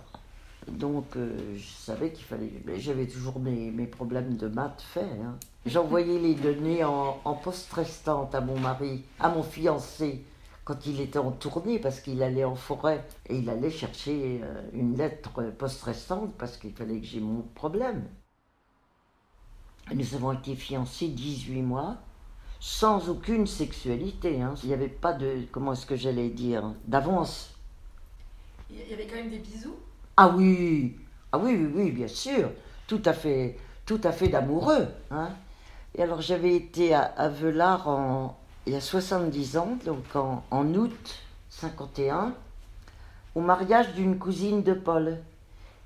[0.68, 2.52] Donc, euh, je savais qu'il fallait.
[2.78, 5.04] J'avais toujours mes, mes problèmes de maths faits.
[5.20, 5.34] hein.
[5.66, 10.24] J'envoyais les données en, en poste restante à mon mari, à mon fiancé,
[10.64, 14.62] quand il était en tournée, parce qu'il allait en forêt et il allait chercher euh,
[14.72, 18.04] une lettre poste restante parce qu'il fallait que j'ai mon problème.
[19.92, 21.96] Nous avons été fiancés 18 mois,
[22.60, 24.40] sans aucune sexualité.
[24.40, 24.54] hein.
[24.62, 25.46] Il n'y avait pas de.
[25.50, 27.54] Comment est-ce que j'allais dire D'avance.
[28.70, 29.74] Il y avait quand même des bisous?
[30.16, 30.96] Ah oui,
[31.32, 32.50] ah oui, oui, oui, bien sûr,
[32.86, 34.86] tout à fait, tout à fait d'amoureux.
[35.10, 35.30] Hein.
[35.94, 40.44] Et alors j'avais été à, à Velard en, il y a 70 ans, donc en,
[40.50, 41.20] en août
[41.50, 42.34] 51,
[43.34, 45.18] au mariage d'une cousine de Paul.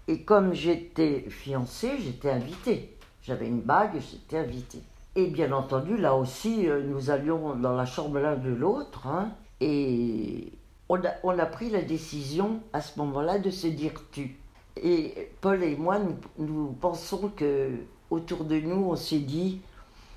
[0.08, 2.96] Et comme j'étais fiancée, j'étais invitée.
[3.22, 4.82] J'avais une bague, j'étais invitée.
[5.16, 9.06] Et bien entendu, là aussi, euh, nous allions dans la chambre l'un de l'autre.
[9.06, 10.52] hein, et
[10.88, 14.36] on a, on a pris la décision à ce moment-là de se dire tu.
[14.76, 17.70] Et Paul et moi, nous, nous pensons que
[18.10, 19.60] autour de nous, on s'est dit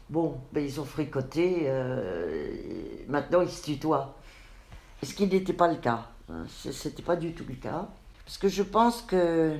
[0.10, 2.56] bon, ben, ils ont fricoté, euh,
[3.08, 4.16] maintenant ils se tutoient.
[5.04, 6.08] Ce qui n'était pas le cas.
[6.30, 7.88] hein, ce- C'était pas du tout le cas.
[8.26, 9.58] Parce que je pense que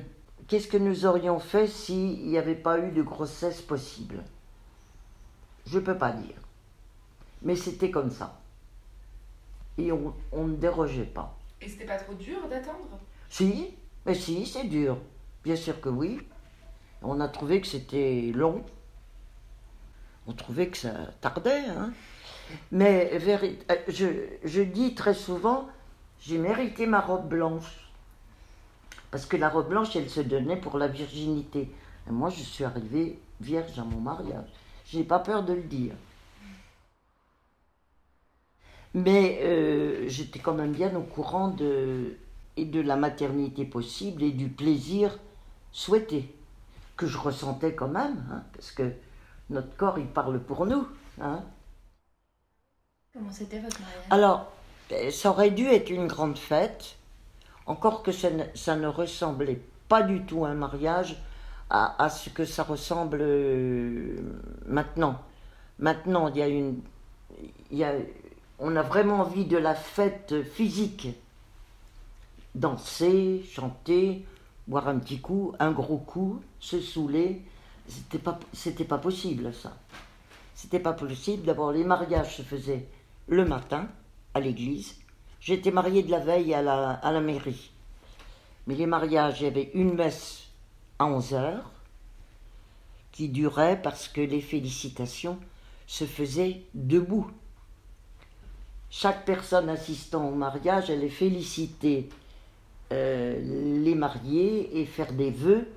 [0.48, 4.22] qu'est-ce que nous aurions fait s'il n'y avait pas eu de grossesse possible?
[5.66, 6.36] Je ne peux pas dire.
[7.42, 8.38] Mais c'était comme ça.
[9.78, 11.36] Et on, on ne dérogeait pas.
[11.60, 12.98] Et c'était pas trop dur d'attendre?
[13.28, 14.98] Si, mais si, c'est dur.
[15.42, 16.20] Bien sûr que oui.
[17.02, 18.62] On a trouvé que c'était long.
[20.30, 21.64] On trouvait que ça tardait.
[21.66, 21.92] Hein.
[22.70, 23.48] Mais euh,
[23.88, 24.06] je,
[24.44, 25.68] je dis très souvent,
[26.20, 27.90] j'ai mérité ma robe blanche.
[29.10, 31.68] Parce que la robe blanche, elle se donnait pour la virginité.
[32.08, 34.46] Et moi, je suis arrivée vierge à mon mariage.
[34.86, 35.94] Je n'ai pas peur de le dire.
[38.94, 42.16] Mais euh, j'étais quand même bien au courant de,
[42.56, 45.18] et de la maternité possible et du plaisir
[45.72, 46.32] souhaité,
[46.96, 48.92] que je ressentais quand même, hein, parce que
[49.50, 50.86] notre corps, il parle pour nous.
[51.20, 51.42] hein.
[53.12, 54.06] Comment c'était votre mariage?
[54.10, 54.46] Alors,
[54.92, 56.96] euh, ça aurait dû être une grande fête,
[57.66, 61.20] encore que ça ne, ça ne ressemblait pas du tout à un mariage
[61.68, 64.16] à, à ce que ça ressemble euh,
[64.66, 65.20] maintenant.
[65.78, 66.80] Maintenant, il y a une.
[67.70, 67.94] il y a,
[68.58, 71.08] on a vraiment envie de la fête physique.
[72.54, 74.24] Danser, chanter,
[74.66, 77.42] boire un petit coup, un gros coup, se saouler.
[77.90, 78.38] C'était pas,
[78.88, 79.76] pas possible, ça.
[80.54, 81.44] C'était pas possible.
[81.44, 82.86] D'abord, les mariages se faisaient
[83.28, 83.88] le matin
[84.34, 84.96] à l'église.
[85.40, 87.70] J'étais mariée de la veille à la, à la mairie.
[88.66, 90.44] Mais les mariages, il y avait une messe
[90.98, 91.70] à 11 heures
[93.12, 95.38] qui durait parce que les félicitations
[95.86, 97.30] se faisaient debout.
[98.90, 102.08] Chaque personne assistant au mariage allait féliciter
[102.92, 105.68] euh, les mariés et faire des vœux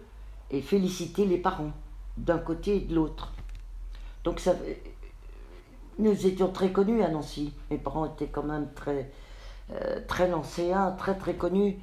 [0.52, 1.74] et féliciter les parents
[2.18, 3.34] d'un côté et de l'autre.
[4.24, 4.56] Donc ça,
[6.00, 7.54] nous étions très connus à Nancy.
[7.70, 9.12] Mes parents étaient quand même très,
[9.72, 11.78] euh, très nancéens, très très connus.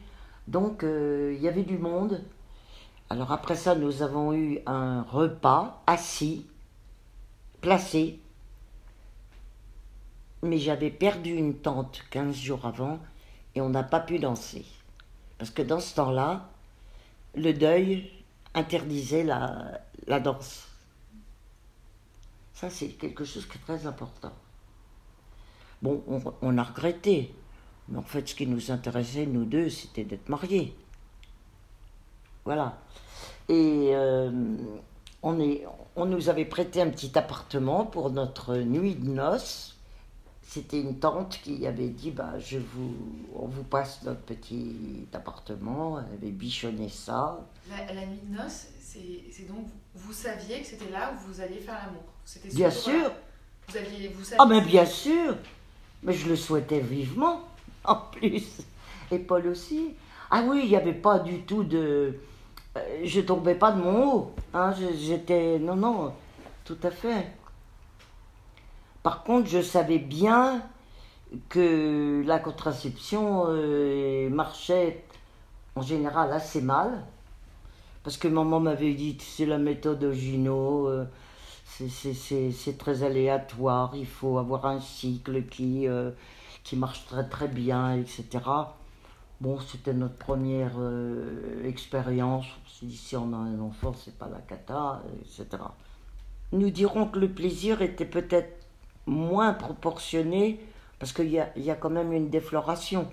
[0.48, 2.22] Donc euh, il y avait du monde.
[3.08, 6.46] Alors après ça, nous avons eu un repas assis,
[7.60, 8.20] placé.
[10.42, 12.98] Mais j'avais perdu une tante 15 jours avant
[13.54, 14.64] et on n'a pas pu danser.
[15.38, 16.48] Parce que dans ce temps-là,
[17.34, 18.10] le deuil
[18.54, 20.66] interdisait la, danse.
[22.54, 24.32] Ça, c'est quelque chose qui est très important.
[25.82, 26.02] Bon,
[26.42, 27.34] on, a regretté.
[27.88, 30.76] Mais en fait, ce qui nous intéressait, nous deux, c'était d'être mariés.
[32.44, 32.78] Voilà.
[33.48, 34.30] Et euh,
[35.22, 39.79] on nous avait prêté un petit appartement pour notre nuit de noces.
[40.52, 42.92] C'était une tante qui avait dit bah, je vous,
[43.36, 46.00] on vous passe notre petit appartement.
[46.00, 47.38] Elle avait bichonné ça.
[47.68, 51.60] La, la nuit de noces, c'est donc vous, saviez que c'était là où vous alliez
[51.60, 52.02] faire l'amour.
[52.52, 53.12] Bien sûr.
[53.68, 54.38] Vous aviez vous saviez.
[54.40, 55.36] Ah, mais bien sûr
[56.02, 57.42] Mais je le souhaitais vivement,
[57.84, 58.62] en plus.
[59.12, 59.94] Et Paul aussi.
[60.32, 62.18] Ah oui, il n'y avait pas du tout de.
[62.76, 64.32] euh, Je tombais pas de mon haut.
[64.52, 65.60] Hein, J'étais.
[65.60, 66.12] Non, non,
[66.64, 67.28] tout à fait.
[69.02, 70.62] Par contre, je savais bien
[71.48, 75.04] que la contraception euh, marchait
[75.76, 77.04] en général assez mal.
[78.02, 81.04] Parce que maman m'avait dit c'est la méthode Ogino, euh,
[81.64, 86.10] c'est- très aléatoire, il faut avoir un cycle qui, euh,
[86.64, 88.72] qui marche très très bien, etc.
[89.40, 92.46] Bon, c'était notre première euh, expérience.
[92.66, 95.62] Si on a un enfant, c'est pas la cata, etc.
[96.52, 98.66] Nous dirons que le plaisir était peut-être
[99.06, 100.60] moins proportionné
[100.98, 103.08] parce qu'il y a, y a quand même une défloration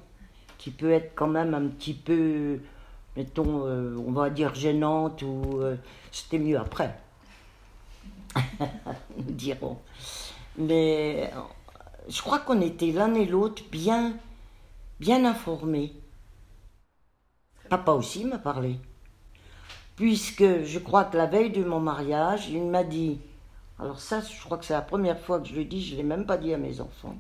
[0.57, 2.59] qui peut être quand même un petit peu
[3.17, 5.75] mettons, euh, on va dire gênante, ou euh,
[6.11, 6.95] c'était mieux après,
[8.39, 9.79] nous dirons.
[10.57, 11.31] Mais
[12.07, 14.13] je crois qu'on était l'un et l'autre bien,
[14.99, 15.93] bien informés.
[17.69, 18.79] Papa aussi m'a parlé.
[19.95, 23.19] Puisque je crois que la veille de mon mariage, il m'a dit,
[23.79, 25.97] alors ça, je crois que c'est la première fois que je le dis, je ne
[25.97, 27.15] l'ai même pas dit à mes enfants.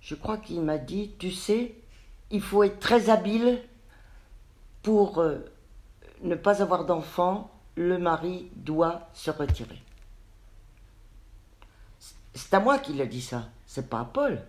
[0.00, 1.74] Je crois qu'il m'a dit, tu sais,
[2.30, 3.62] il faut être très habile
[4.82, 5.38] pour euh,
[6.22, 9.82] ne pas avoir d'enfant, le mari doit se retirer.
[12.34, 14.40] C'est à moi qu'il a dit ça, c'est pas à Paul.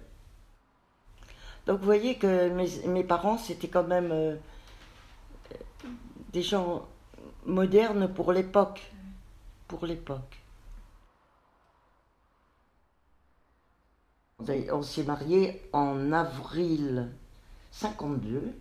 [1.65, 2.49] Donc vous voyez que
[2.87, 4.35] mes, parents, c'était quand même euh,
[6.31, 6.87] des gens
[7.45, 8.91] modernes pour l'époque.
[9.67, 10.38] Pour l'époque.
[14.71, 17.09] On s'est mariés en avril
[17.71, 18.53] 52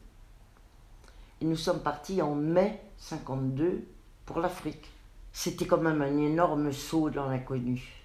[1.40, 3.84] et nous sommes partis en mai 52
[4.26, 4.90] pour l'Afrique.
[5.32, 8.02] C'était quand même un énorme saut dans l'inconnu.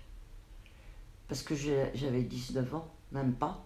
[1.28, 3.66] Parce que j'avais 19 ans, même pas.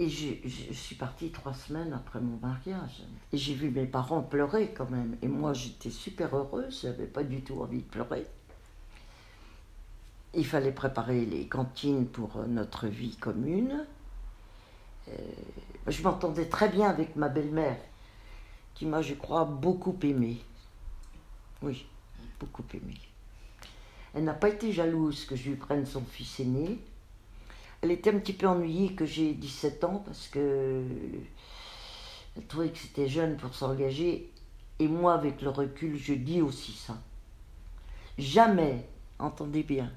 [0.00, 3.02] Et je, je suis partie trois semaines après mon mariage.
[3.32, 5.16] Et j'ai vu mes parents pleurer quand même.
[5.22, 8.26] Et moi, j'étais super heureuse, j'avais pas du tout envie de pleurer.
[10.34, 13.84] Il fallait préparer les cantines pour euh, notre vie commune.
[15.08, 15.12] Euh,
[15.86, 17.78] je m'entendais très bien avec ma belle-mère,
[18.74, 20.38] qui m'a, je crois, beaucoup aimée.
[21.62, 21.86] Oui,
[22.38, 23.00] beaucoup aimée.
[24.14, 26.78] Elle n'a pas été jalouse que je lui prenne son fils aîné.
[27.82, 30.82] Elle était un petit peu ennuyée que j'ai 17 ans parce que
[32.36, 34.30] elle trouvait que c'était jeune pour s'engager.
[34.78, 36.96] Et moi, avec le recul, je dis aussi ça.
[38.18, 38.86] Jamais,
[39.18, 39.92] entendez bien,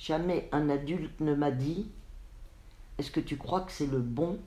[0.00, 1.90] jamais un adulte ne m'a dit
[2.98, 4.40] Est-ce que tu crois que c'est le bon?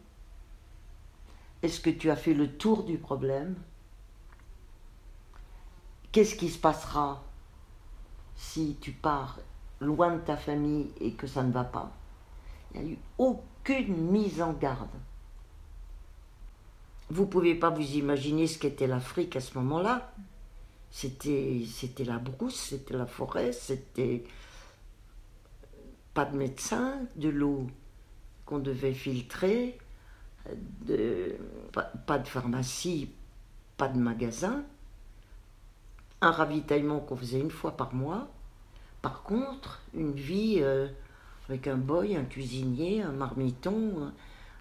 [1.61, 3.55] Est-ce que tu as fait le tour du problème?
[6.11, 7.23] Qu'est-ce qui se passera
[8.35, 9.39] si tu pars
[9.79, 11.91] loin de ta famille et que ça ne va pas?
[12.73, 14.89] Il n'y a eu aucune mise en garde.
[17.09, 20.11] Vous ne pouvez pas vous imaginer ce qu'était l'Afrique à ce moment-là.
[20.89, 24.23] C'était, c'était la brousse, c'était la forêt, c'était
[26.13, 27.67] pas de médecin, de l'eau
[28.45, 29.77] qu'on devait filtrer,
[32.05, 33.09] pas, de pharmacie,
[33.77, 34.63] pas de magasin,
[36.21, 38.27] un ravitaillement qu'on faisait une fois par mois.
[39.01, 40.87] Par contre, une vie euh,
[41.49, 44.11] avec un boy, un cuisinier, un marmiton,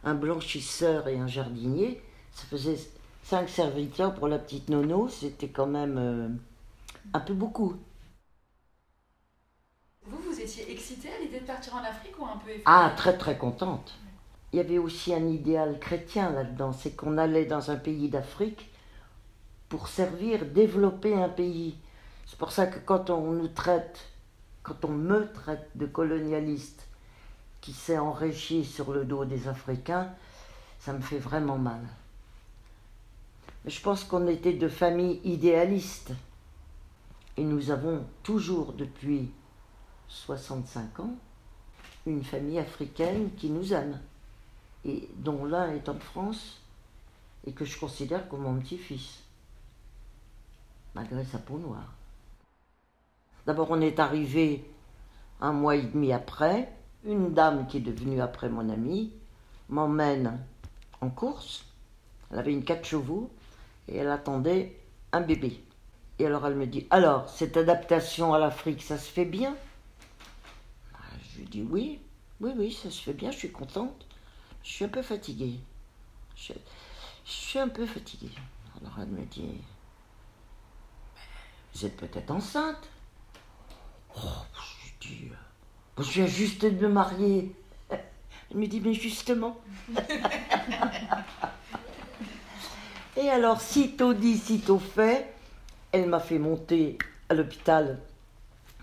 [0.04, 2.78] un, un blanchisseur et un jardinier, ça faisait
[3.22, 6.28] cinq serviteurs pour la petite nono, c'était quand même euh,
[7.14, 7.76] un peu beaucoup.
[10.04, 12.92] Vous, vous étiez excitée à l'idée de partir en Afrique ou un peu effrayée Ah,
[12.96, 13.94] très très contente.
[14.52, 18.70] Il y avait aussi un idéal chrétien là-dedans, c'est qu'on allait dans un pays d'Afrique
[19.68, 21.76] pour servir, développer un pays.
[22.26, 24.04] C'est pour ça que quand on nous traite,
[24.62, 26.86] quand on me traite de colonialiste
[27.60, 30.10] qui s'est enrichi sur le dos des Africains,
[30.80, 31.80] ça me fait vraiment mal.
[33.64, 36.12] Mais je pense qu'on était de familles idéalistes.
[37.36, 39.30] Et nous avons toujours, depuis
[40.12, 41.14] 65 ans,
[42.06, 43.98] une famille africaine qui nous aime,
[44.84, 46.60] et dont l'un est en France,
[47.46, 49.20] et que je considère comme mon petit-fils,
[50.94, 51.92] malgré sa peau noire.
[53.46, 54.64] D'abord, on est arrivé
[55.40, 56.70] un mois et demi après,
[57.04, 59.12] une dame qui est devenue après mon amie
[59.68, 60.38] m'emmène
[61.00, 61.64] en course,
[62.30, 63.30] elle avait une quatre chevaux,
[63.88, 64.78] et elle attendait
[65.10, 65.64] un bébé.
[66.18, 69.56] Et alors elle me dit, alors, cette adaptation à l'Afrique, ça se fait bien?
[71.42, 72.00] Lui dis oui,
[72.40, 74.06] oui, oui, ça se fait bien, je suis contente.
[74.62, 75.58] Je suis un peu fatiguée.
[76.36, 76.52] Je,
[77.24, 78.30] suis un peu fatiguée.
[78.80, 79.60] Alors elle me dit,
[81.74, 82.88] vous êtes peut-être enceinte
[84.16, 84.44] Oh,
[85.00, 85.28] je dis,
[85.98, 87.54] je viens juste de me marier.
[87.90, 89.58] Elle me dit, mais justement.
[93.16, 95.34] Et alors, sitôt dit, sitôt fait,
[95.92, 97.98] elle m'a fait monter à l'hôpital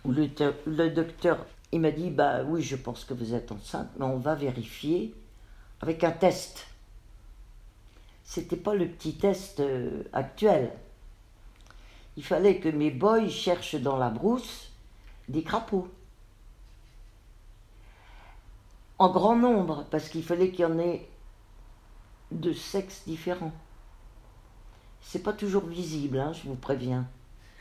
[0.03, 4.05] où le docteur il m'a dit Bah oui, je pense que vous êtes enceinte, mais
[4.05, 5.13] on va vérifier
[5.81, 6.67] avec un test.
[8.23, 10.71] C'était pas le petit test euh, actuel.
[12.17, 14.71] Il fallait que mes boys cherchent dans la brousse
[15.29, 15.87] des crapauds.
[18.97, 21.07] En grand nombre, parce qu'il fallait qu'il y en ait
[22.31, 23.53] de sexes différents.
[25.01, 27.07] C'est pas toujours visible, hein, je vous préviens.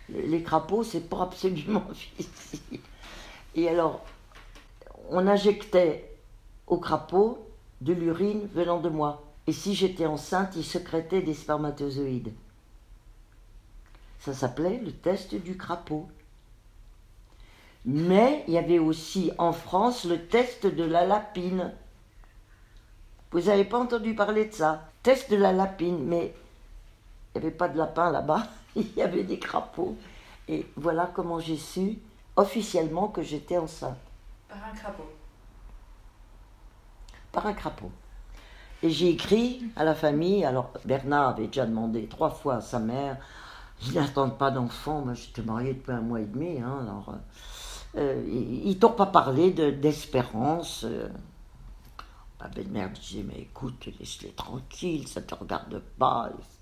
[0.09, 2.83] Les, crapauds, c'est pas absolument visible.
[3.59, 4.05] Et alors,
[5.11, 6.17] on injectait
[6.69, 7.45] au crapaud
[7.81, 9.25] de l'urine venant de moi.
[9.49, 12.33] Et si j'étais enceinte, il sécrétait des spermatozoïdes.
[14.21, 16.07] Ça s'appelait le test du crapaud.
[17.85, 21.73] Mais il y avait aussi en France le test de la lapine.
[23.33, 24.89] Vous n'avez pas entendu parler de ça?
[25.03, 26.33] Test de la lapine, mais
[27.35, 28.47] il n'y avait pas de lapin là-bas,
[28.77, 29.97] il y avait des crapauds.
[30.47, 31.99] Et voilà comment j'ai su
[32.39, 33.99] officiellement que j'étais enceinte.
[34.49, 35.11] Par un crapaud.
[37.33, 37.91] Par un crapaud.
[38.83, 42.79] Et j'ai écrit à la famille, alors Bernard avait déjà demandé trois fois à sa
[42.79, 43.17] mère,
[43.85, 47.15] ils n'attendent pas d'enfant, moi j'étais mariée depuis un mois et demi, hein, alors
[47.97, 48.23] euh,
[48.65, 50.85] ils t'ont pas parlé d'espérance.
[50.85, 51.09] euh.
[52.41, 56.31] Ma belle-mère disait, mais écoute, laisse-les tranquilles, ça te regarde pas.
[56.39, 56.58] etc.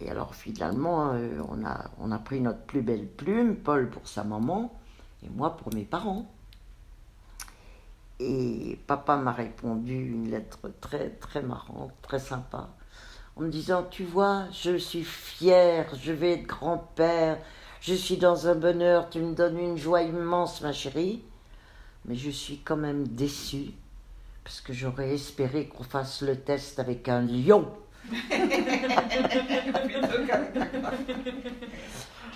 [0.00, 4.08] Et alors finalement, euh, on, a, on a pris notre plus belle plume, Paul pour
[4.08, 4.72] sa maman
[5.22, 6.30] et moi pour mes parents.
[8.18, 12.68] Et papa m'a répondu une lettre très très marrante, très sympa,
[13.36, 17.38] en me disant, tu vois, je suis fier, je vais être grand-père,
[17.80, 21.22] je suis dans un bonheur, tu me donnes une joie immense, ma chérie,
[22.04, 23.72] mais je suis quand même déçue,
[24.44, 27.72] parce que j'aurais espéré qu'on fasse le test avec un lion.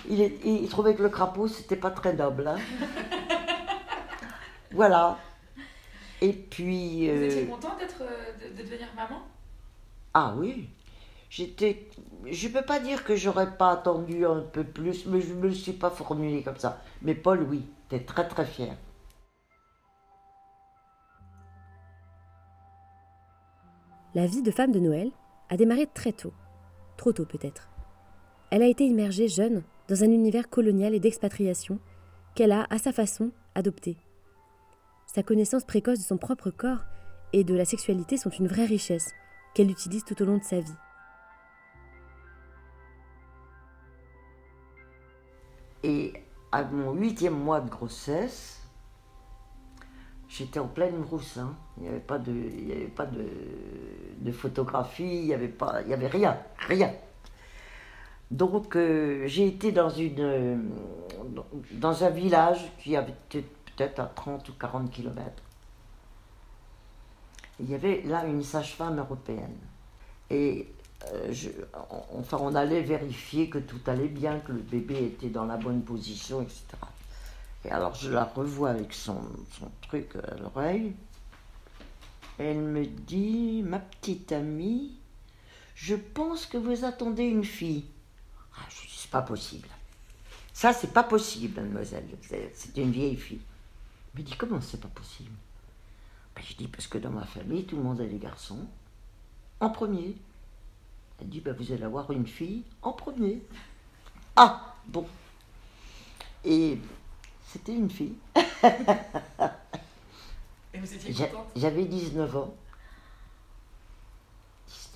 [0.07, 2.47] Il, est- il trouvait que le crapaud, c'était pas très noble.
[2.47, 2.57] hein.
[4.71, 5.17] voilà.
[6.21, 7.07] Et puis.
[7.09, 9.21] Vous euh, étiez content d'être, euh, de, de devenir maman?
[10.13, 10.69] Ah oui.
[11.29, 11.87] J'étais.
[12.31, 15.53] Je peux pas dire que j'aurais pas attendu un peu plus, mais je me le
[15.53, 16.79] suis pas formulé comme ça.
[17.01, 18.75] Mais Paul, oui, était très très fier.
[24.13, 25.11] La vie de femme de Noël
[25.49, 26.33] a démarré très tôt.
[26.97, 27.69] Trop tôt peut-être.
[28.51, 31.79] Elle a été immergée jeune dans un univers colonial et d'expatriation
[32.35, 33.97] qu'elle a, à sa façon, adopté.
[35.05, 36.83] Sa connaissance précoce de son propre corps
[37.33, 39.11] et de la sexualité sont une vraie richesse
[39.53, 40.71] qu'elle utilise tout au long de sa vie.
[45.83, 46.13] Et
[46.51, 48.64] à mon huitième mois de grossesse,
[50.37, 51.37] j'étais en pleine brousse.
[51.37, 51.55] hein.
[51.77, 56.37] Il n'y avait pas de, il avait pas de, photographie, il n'y avait avait rien,
[56.67, 56.91] rien.
[58.31, 60.57] Donc euh, j'ai été dans une, euh,
[61.73, 65.43] dans un village qui avait peut-être à 30 ou 40 kilomètres.
[67.59, 69.55] Il y avait là une sage-femme européenne.
[70.29, 70.67] Et
[71.13, 71.33] euh,
[72.17, 75.83] enfin, on allait vérifier que tout allait bien, que le bébé était dans la bonne
[75.83, 76.63] position, etc.
[77.65, 79.21] Et alors je la revois avec son,
[79.59, 80.93] son truc à l'oreille.
[82.37, 84.97] Elle me dit, ma petite amie,
[85.73, 87.85] je pense que vous attendez une fille.
[88.57, 89.67] Ah, je dis, c'est pas possible.
[90.53, 92.07] Ça, c'est pas possible, mademoiselle.
[92.53, 93.41] C'est une vieille fille.
[94.13, 95.31] Elle me dit, comment c'est pas possible?
[96.35, 98.67] Ben, Je dis, parce que dans ma famille, tout le monde a des garçons.
[99.59, 100.15] En premier.
[101.19, 103.41] Elle dit, ben, vous allez avoir une fille en premier.
[104.35, 105.07] Ah, bon.
[106.43, 106.77] Et
[107.55, 108.15] c'était une fille.
[110.73, 111.47] Et vous étiez contente?
[111.55, 112.53] J'avais 19 ans.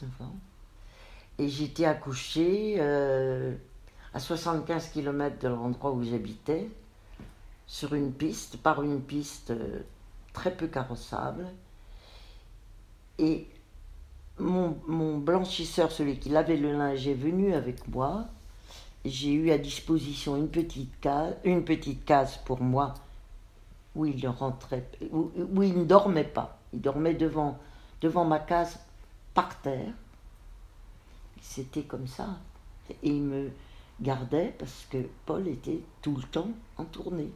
[0.02, 0.36] 19 ans.
[1.38, 3.56] Et j'étais accouchée euh,
[4.14, 6.70] à 75 km de l'endroit où j'habitais,
[7.66, 9.80] sur une piste, par une piste euh,
[10.34, 11.48] très peu carrossable.
[13.20, 13.48] Et
[14.38, 18.28] mon, mon blanchisseur, celui qui lavait le linge, est venu avec moi.
[19.06, 22.94] J'ai eu à disposition une petite case, une petite case pour moi
[23.96, 25.32] où il ne rentrait, où,
[25.64, 26.60] il ne dormait pas.
[26.74, 27.58] Il dormait devant
[28.26, 28.80] ma case
[29.34, 29.94] par terre.
[31.42, 32.38] C'était comme ça.
[33.04, 33.52] Et il me
[34.02, 37.32] gardait parce que Paul était tout le temps en tournée,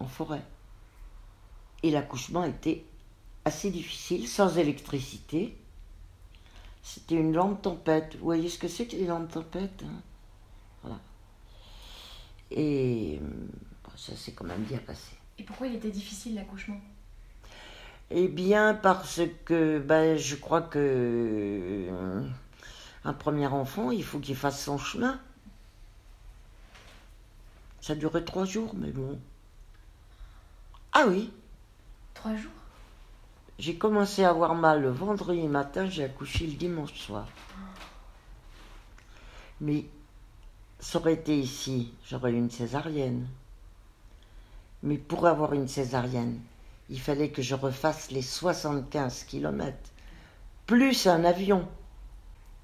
[0.00, 0.44] en forêt.
[1.82, 2.84] Et l'accouchement était
[3.44, 5.56] assez difficile, sans électricité.
[6.88, 8.16] C'était une lampe tempête.
[8.16, 10.00] Vous voyez ce que c'est que les lampes tempête hein?
[10.82, 10.98] Voilà.
[12.50, 13.26] Et euh,
[13.84, 15.12] bon, ça s'est quand même bien passé.
[15.36, 16.80] Et pourquoi il était difficile l'accouchement?
[18.10, 20.78] Eh bien, parce que ben, je crois que
[21.90, 22.26] euh,
[23.04, 25.20] un premier enfant, il faut qu'il fasse son chemin.
[27.82, 29.20] Ça durait trois jours, mais bon.
[30.92, 31.30] Ah oui,
[32.14, 32.57] Trois jours?
[33.58, 37.26] J'ai commencé à avoir mal le vendredi matin, j'ai accouché le dimanche soir.
[39.60, 39.86] Mais
[40.80, 43.26] ça aurait été ici, j'aurais eu une césarienne.
[44.82, 46.40] Mais pour avoir une césarienne,
[46.90, 49.90] il fallait que je refasse les 75 kilomètres,
[50.66, 51.68] plus un avion,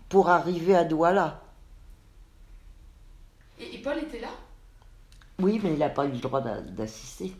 [0.08, 1.42] pour arriver à Douala.
[3.58, 4.30] Et, et Paul était là?
[5.38, 7.34] Oui, mais il n'a pas eu le droit d'a- d'assister.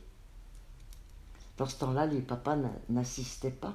[1.57, 3.75] Dans ce temps-là, les papas n'a- n'assistaient pas.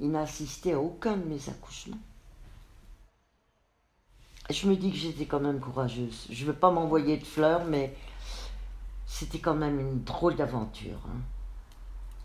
[0.00, 1.98] Il n'a assisté à aucun de mes accouchements.
[4.48, 6.26] je me dis que j'étais quand même courageuse.
[6.30, 7.96] Je ne veux pas m'envoyer de fleurs, mais
[9.04, 11.00] c'était quand même une drôle d'aventure.
[11.08, 11.18] hein.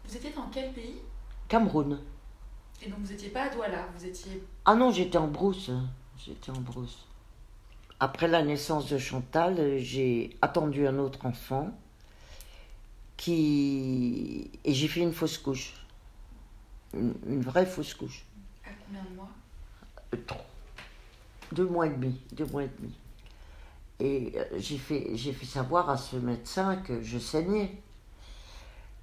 [0.06, 0.98] Vous étiez dans quel pays?
[1.48, 2.00] Cameroun.
[2.84, 4.44] Et donc vous n'étiez pas à Douala, vous étiez...
[4.66, 5.70] Ah non, j'étais en brousse.
[5.70, 5.88] hein.
[6.18, 7.08] J'étais en brousse.
[8.00, 11.72] Après la naissance de Chantal, j'ai attendu un autre enfant
[13.22, 15.76] qui et j'ai fait une fausse couche,
[16.96, 18.26] une, une vraie fausse couche.
[18.66, 19.30] À combien de mois?
[20.16, 20.18] Euh.
[21.52, 22.94] Deux mois et demi, deux mois et demi.
[24.00, 27.78] Et euh, j'ai fait, j'ai fait savoir à ce médecin que je saignais.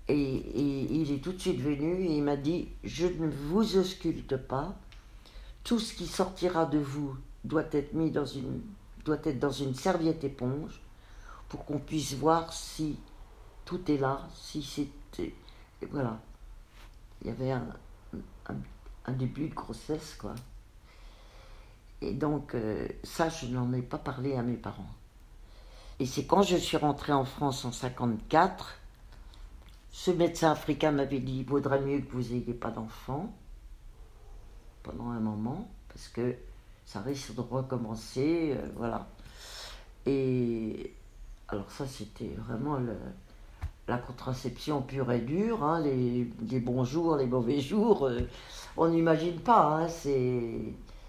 [0.09, 3.77] Et, et il est tout de suite venu et il m'a dit, je ne vous
[3.77, 4.75] ausculte pas.
[5.63, 8.63] Tout ce qui sortira de vous doit être mis dans une,
[9.05, 10.81] doit être dans une serviette éponge
[11.49, 12.97] pour qu'on puisse voir si
[13.69, 15.35] tout est là, si c'était...
[15.91, 16.19] Voilà.
[17.21, 20.35] Il y avait un début de grossesse, quoi.
[22.01, 24.89] Et donc, euh, ça, je n'en ai pas parlé à mes parents.
[26.01, 28.79] Et c'est quand je suis rentrée en France en 54,
[29.91, 33.31] ce médecin africain m'avait dit il vaudrait mieux que vous n'ayez pas d'enfant
[34.83, 36.37] pendant un moment, parce que
[36.87, 39.07] ça risque de recommencer, euh, voilà.
[40.07, 40.95] Et
[41.49, 42.97] alors ça, c'était vraiment le-
[43.89, 48.21] la contraception pure et dure, hein, les, les bons jours, les mauvais jours, euh,
[48.77, 50.43] on n'imagine pas, hein, c'est...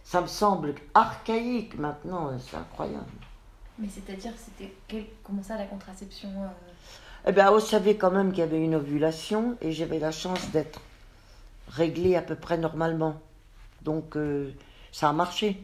[0.03, 3.05] Ça me semble archaïque maintenant, c'est incroyable.
[3.77, 6.47] Mais c'est-à-dire, c'était quel- comment ça la contraception euh,
[7.27, 10.49] Eh bien, on savait quand même qu'il y avait une ovulation et j'avais la chance
[10.49, 10.81] d'être
[11.67, 13.21] réglée à peu près normalement.
[13.83, 14.51] Donc, euh,
[14.91, 15.63] ça a marché.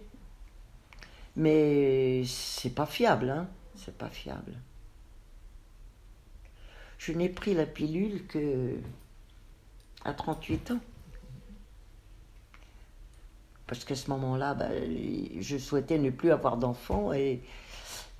[1.36, 3.48] Mais c'est pas fiable, hein.
[3.76, 4.54] C'est pas fiable.
[7.06, 8.78] Je n'ai pris la pilule que
[10.06, 10.80] à 38 ans.
[13.68, 14.72] Parce qu'à ce moment-là, ben,
[15.40, 17.44] je souhaitais ne plus avoir d'enfants et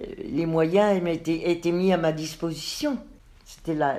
[0.02, 3.00] euh, les moyens étaient mis à ma disposition.
[3.44, 3.98] C'était la,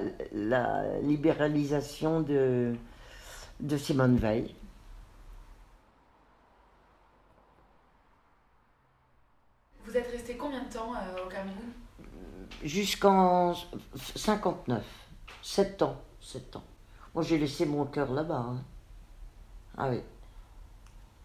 [1.03, 2.76] libéralisation de,
[3.59, 4.55] de Simone Veil.
[9.84, 11.66] Vous êtes resté combien de temps euh, au Cameroun?
[12.64, 13.54] Jusqu'en
[14.16, 14.84] 59.
[15.42, 16.00] 7 ans.
[16.20, 16.64] 7 ans.
[17.14, 18.46] Moi, j'ai laissé mon cœur là-bas.
[18.48, 18.62] hein.
[19.78, 20.00] Ah oui.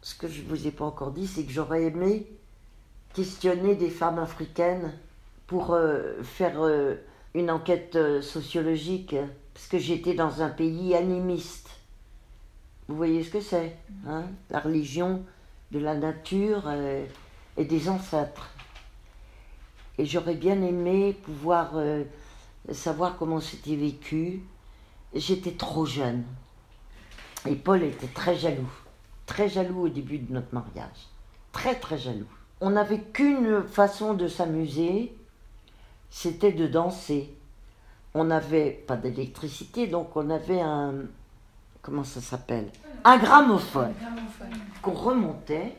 [0.02, 2.28] Ce que je ne vous ai pas encore dit, c'est que j'aurais aimé
[3.14, 4.94] questionner des femmes africaines
[5.48, 6.96] pour euh, faire euh,
[7.34, 9.16] une enquête euh, sociologique,
[9.54, 11.70] parce que j'étais dans un pays animiste.
[12.88, 13.78] Vous voyez ce que c'est
[14.08, 14.26] hein?
[14.50, 15.24] La religion
[15.72, 16.70] de la nature
[17.58, 18.51] et des ancêtres.
[20.02, 22.04] Et j'aurais bien aimé pouvoir euh,
[22.72, 24.42] savoir comment c'était vécu.
[25.14, 26.24] J'étais trop jeune.
[27.46, 28.72] Et Paul était très jaloux.
[29.28, 31.08] Très jaloux au début de notre mariage.
[31.52, 32.26] Très, très jaloux.
[32.62, 35.16] On n'avait qu'une façon de s'amuser,
[36.10, 37.36] c'était de danser.
[38.16, 40.96] On n'avait pas d'électricité, donc on avait un.
[41.84, 42.72] Comment ça s'appelle?
[43.04, 44.60] Un gramophone Gramophone.
[44.82, 45.76] qu'on remontait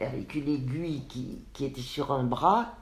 [0.00, 2.77] avec une aiguille qui, qui était sur un bras.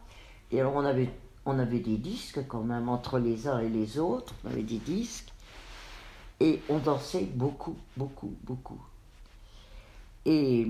[0.52, 1.10] Et alors on avait,
[1.44, 4.34] on avait des disques quand même entre les uns et les autres.
[4.44, 5.32] On avait des disques.
[6.40, 8.80] Et on dansait beaucoup, beaucoup, beaucoup.
[10.24, 10.66] Et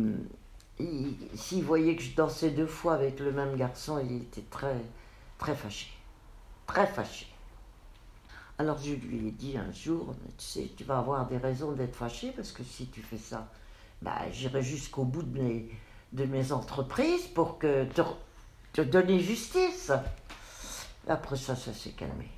[0.79, 4.77] il- s'il voyait que je dansais deux fois avec le même garçon, il était très,
[5.39, 5.89] très fâché.
[6.67, 7.27] Très fâché.
[8.59, 11.95] Alors je lui ai dit un jour, tu sais, tu vas avoir des raisons d'être
[11.97, 13.51] fâché parce que si tu fais ça,
[14.03, 15.69] bah, j'irai jusqu'au bout de mes,
[16.13, 17.85] de mes entreprises pour que
[18.77, 19.91] te donner justice.
[21.09, 22.29] Après ça, ça s'est calmé.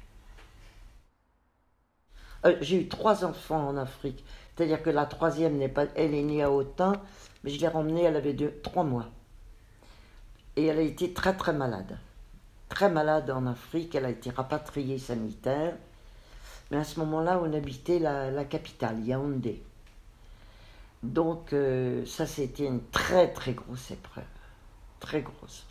[2.44, 4.24] Euh, J'ai eu trois enfants en Afrique.
[4.56, 6.92] C'est-à-dire que la troisième n'est pas, elle est née à Autun,
[7.42, 9.06] mais je l'ai ramenée, elle avait deux, trois mois.
[10.56, 11.98] Et elle a été très très malade.
[12.68, 15.74] Très malade en Afrique, elle a été rapatriée sanitaire.
[16.70, 19.62] Mais à ce moment-là, on habitait la, capitale, Yaoundé.
[21.02, 24.24] Donc euh, ça, c'était une très très grosse épreuve.
[25.00, 25.64] Très grosse.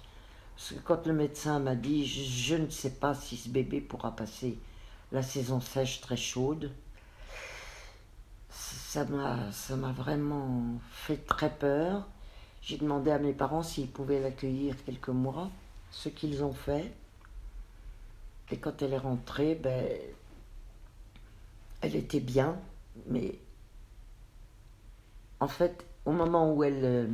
[0.58, 4.16] Parce que quand le médecin m'a dit, je, ne sais pas si ce bébé pourra
[4.16, 4.58] passer
[5.12, 6.72] la saison sèche très chaude,
[8.50, 12.08] ça m'a ça m'a vraiment fait très peur.
[12.64, 15.52] J'ai demandé à mes parents s'ils pouvaient l'accueillir quelques mois,
[15.92, 16.92] ce qu'ils ont fait.
[18.50, 19.88] Et quand elle est rentrée, ben,
[21.82, 22.58] elle était bien,
[23.06, 23.38] mais
[25.40, 27.08] en fait, au moment où elle, euh,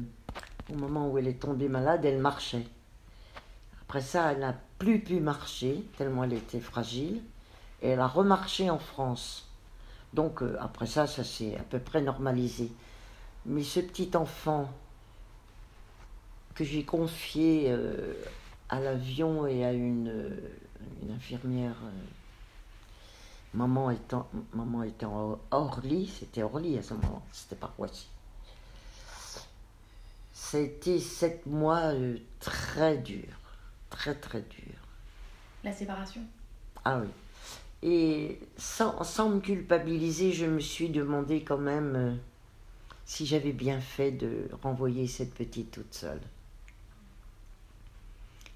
[0.72, 2.66] au moment où elle est tombée malade, elle marchait.
[3.94, 7.22] Après ça, elle n'a plus pu marcher, tellement elle était fragile,
[7.84, 9.48] et elle a remarché en France.
[10.14, 12.72] Donc euh, après ça, ça s'est à peu près normalisé.
[13.46, 14.68] Mais ce petit enfant,
[16.56, 18.16] que j'ai confié euh,
[18.68, 20.40] à l'avion et à une,
[21.04, 21.78] une infirmière.
[21.84, 21.92] euh,
[23.54, 27.72] maman étant, maman était en Orly, c'était Orly à ce moment, c'était pas.
[30.34, 33.43] Ça a été sept mois euh, très durs,
[33.94, 34.82] très très durs.
[35.64, 36.22] La séparation?
[36.84, 37.08] Ah oui.
[37.84, 42.16] Et sans, sans me culpabiliser, je me suis demandé quand même euh,
[43.06, 46.22] si j'avais bien fait de renvoyer cette petite toute seule.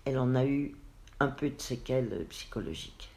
[0.06, 0.76] Elle en a eu
[1.20, 3.10] un peu de séquelles euh, psychologiques.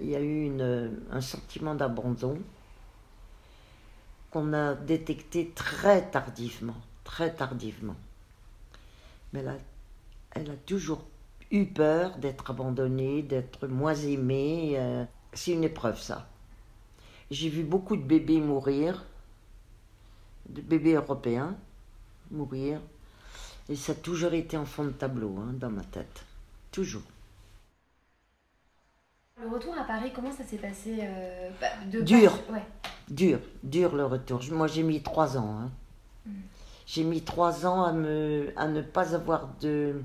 [0.00, 2.38] Il y a eu une, euh, un sentiment d'abandon
[4.30, 7.96] qu'on a détecté très tardivement, très tardivement.
[9.34, 9.54] Mais a,
[10.34, 11.04] elle a toujours
[11.50, 14.74] eu peur d'être abandonnée, d'être moins aimée.
[14.76, 16.28] euh, c'est une épreuve, ça.
[17.30, 19.04] J'ai vu beaucoup de bébés mourir,
[20.48, 21.56] de bébés européens
[22.30, 22.80] mourir,
[23.68, 26.24] et ça a toujours été en fond de tableau hein, dans ma tête.
[26.72, 27.02] Toujours.
[29.40, 32.32] Le retour à Paris, comment ça s'est passé euh, bah, de Dur.
[32.32, 32.62] Paris- Ouais.
[33.10, 34.40] Dur, dur le retour.
[34.52, 35.58] Moi, j'ai mis trois ans.
[35.60, 35.70] hein.
[36.86, 40.02] J'ai mis trois ans à, me, à ne pas avoir de,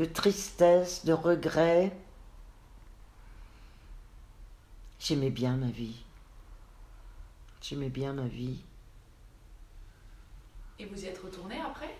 [0.00, 1.92] de tristesse, de regret.
[4.98, 6.02] J'aimais bien ma vie.
[7.60, 8.62] J'aimais bien ma vie.
[10.78, 11.94] Et vous y êtes retourné après?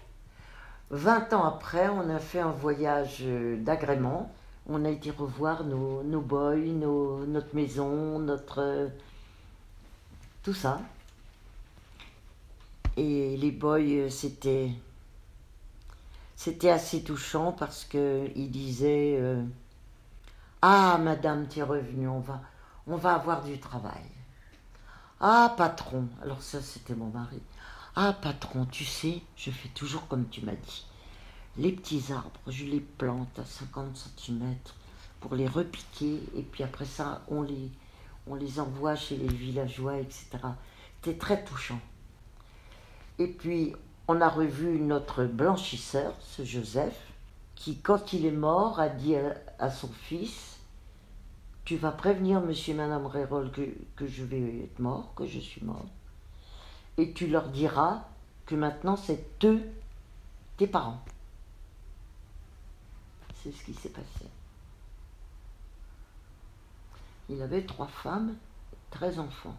[0.88, 3.22] 20 ans après, on a fait un voyage
[3.58, 4.34] d'agrément.
[4.66, 8.88] On a été revoir nos, nos boys, nos- notre maison, notre.
[10.42, 10.80] tout ça.
[12.96, 14.70] Et les boys, c'était.
[16.42, 19.44] C'était assez touchant parce qu'ils disaient euh,
[20.62, 22.40] Ah, madame, tu es revenue, on va,
[22.86, 24.06] on va avoir du travail.
[25.20, 26.08] Ah, patron.
[26.22, 27.42] Alors, ça, c'était mon mari.
[27.94, 30.86] Ah, patron, tu sais, je fais toujours comme tu m'as dit.
[31.58, 34.56] Les petits arbres, je les plante à 50 cm
[35.20, 37.70] pour les repiquer, et puis après ça, on les,
[38.26, 40.26] on les envoie chez les villageois, etc.
[41.02, 41.80] C'était très touchant.
[43.18, 43.74] Et puis,
[44.10, 46.98] on a revu notre blanchisseur, ce Joseph,
[47.54, 49.14] qui, quand il est mort, a dit
[49.58, 50.58] à, son fils
[51.64, 53.62] Tu vas prévenir monsieur et madame Rérol que,
[53.96, 55.86] que je vais être mort, que je suis mort
[57.00, 58.04] et tu leur diras
[58.46, 59.62] que maintenant c'est eux,
[60.56, 61.02] tes parents.
[63.42, 64.26] C'est ce qui s'est passé.
[67.30, 68.34] Il avait trois femmes,
[68.90, 69.56] treize enfants.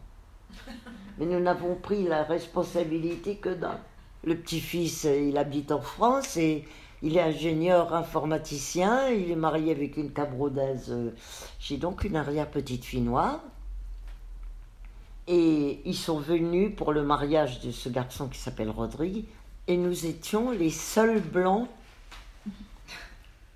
[1.17, 3.79] Mais nous n'avons pris la responsabilité que d'un.
[4.23, 6.65] Le petit-fils, euh, il habite en France et
[7.01, 9.09] il est ingénieur informaticien.
[9.09, 10.87] Il est marié avec une cabrodaise.
[10.91, 11.11] euh,
[11.59, 13.39] J'ai donc une arrière-petite-fille noire.
[15.27, 19.25] Et ils sont venus pour le mariage de ce garçon qui s'appelle Rodrigue.
[19.67, 21.67] Et nous étions les seuls blancs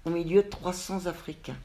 [0.06, 1.58] au milieu de 300 Africains.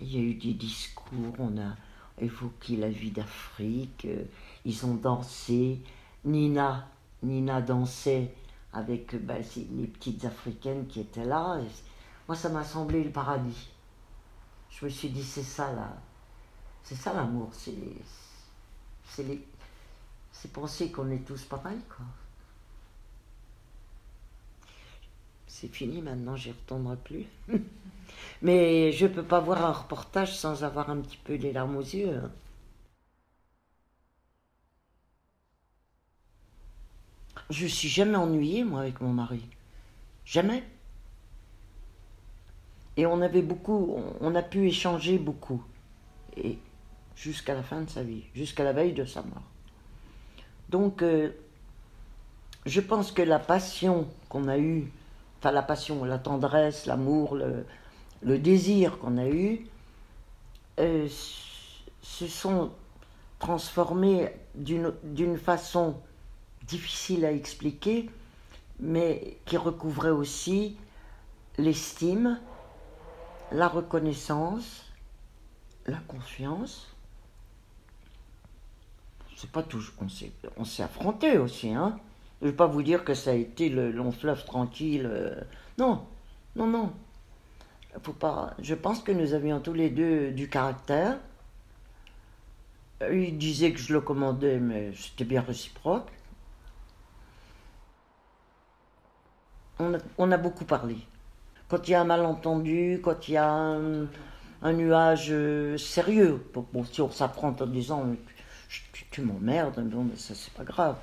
[0.00, 1.74] Il y a eu des discours, on a
[2.20, 4.24] évoqué la vie d'Afrique, euh,
[4.64, 5.78] ils ont dansé.
[6.24, 6.88] Nina,
[7.22, 8.34] Nina dansait
[8.72, 9.42] avec ben,
[9.72, 11.60] les petites Africaines qui étaient là.
[12.28, 13.70] Moi, ça m'a semblé le paradis.
[14.70, 15.96] Je me suis dit, c'est ça là.
[16.82, 17.96] C'est ça l'amour, c'est les
[20.32, 22.04] c'est penser qu'on est tous pareils quoi.
[25.46, 27.24] C'est fini maintenant, j'y retournerai plus.
[28.42, 31.80] Mais je peux pas voir un reportage sans avoir un petit peu les larmes aux
[31.80, 32.20] yeux.
[37.50, 39.46] Je suis jamais ennuyée moi avec mon mari.
[40.24, 40.64] Jamais.
[42.96, 45.62] Et on avait beaucoup, on- a pu échanger beaucoup.
[46.36, 46.58] Et
[47.14, 49.42] jusqu'à la fin de sa vie, jusqu'à la veille de sa mort.
[50.70, 51.30] Donc, euh,
[52.64, 54.90] je pense que la passion qu'on a eue,
[55.38, 59.66] enfin la passion, la tendresse, l'amour, le, désir qu'on a eu,
[60.80, 61.06] euh,
[62.02, 62.72] se sont
[63.38, 65.96] transformés d'une façon
[66.66, 68.10] difficile à expliquer,
[68.80, 70.76] mais qui recouvrait aussi
[71.58, 72.38] l'estime,
[73.52, 74.84] la reconnaissance,
[75.86, 76.88] la confiance.
[79.36, 79.94] C'est pas toujours.
[80.00, 81.98] On s'est, on s'est affronté aussi, hein.
[82.42, 85.08] Je vais pas vous dire que ça a été le long fleuve tranquille.
[85.10, 85.40] euh,
[85.78, 86.06] Non,
[86.54, 86.92] non, non.
[88.02, 88.54] Faut pas.
[88.60, 91.18] Je pense que nous avions tous les deux du caractère.
[93.10, 96.10] Il disait que je le commandais, mais c'était bien réciproque.
[99.78, 100.96] On a, beaucoup parlé.
[101.68, 106.84] Quand il y a un malentendu, quand il y a un, nuage euh, sérieux, bon,
[106.84, 108.04] si on s'affronte en disant
[108.68, 110.96] tu, tu m'emmerdes, bon, ça c'est pas grave.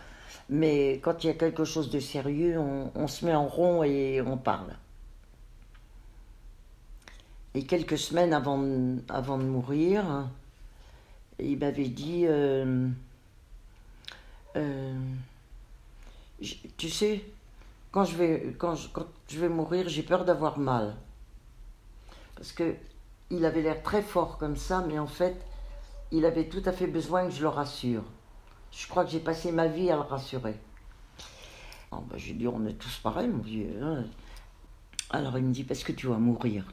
[0.49, 4.21] Mais quand il y a quelque chose de sérieux, on, se met en rond et
[4.21, 4.76] on parle.
[7.53, 10.28] Et quelques semaines avant, de- avant de mourir,
[11.39, 12.88] il m'avait dit, euh,
[14.55, 14.93] euh,
[16.78, 17.24] tu sais,
[17.93, 20.97] quand je vais, mourir, j'ai peur d'avoir mal.
[22.35, 22.75] Parce que
[23.29, 25.45] il avait l'air très fort comme ça, mais en fait,
[26.11, 28.03] il avait tout à fait besoin que je le rassure.
[28.71, 30.59] Je crois que j'ai passé ma vie à le rassurer.
[31.91, 33.79] Oh, ben, j'ai dit, on est tous pareils, mon vieux.
[33.81, 34.05] hein.
[35.11, 36.65] Alors il me dit, parce que tu vas mourir.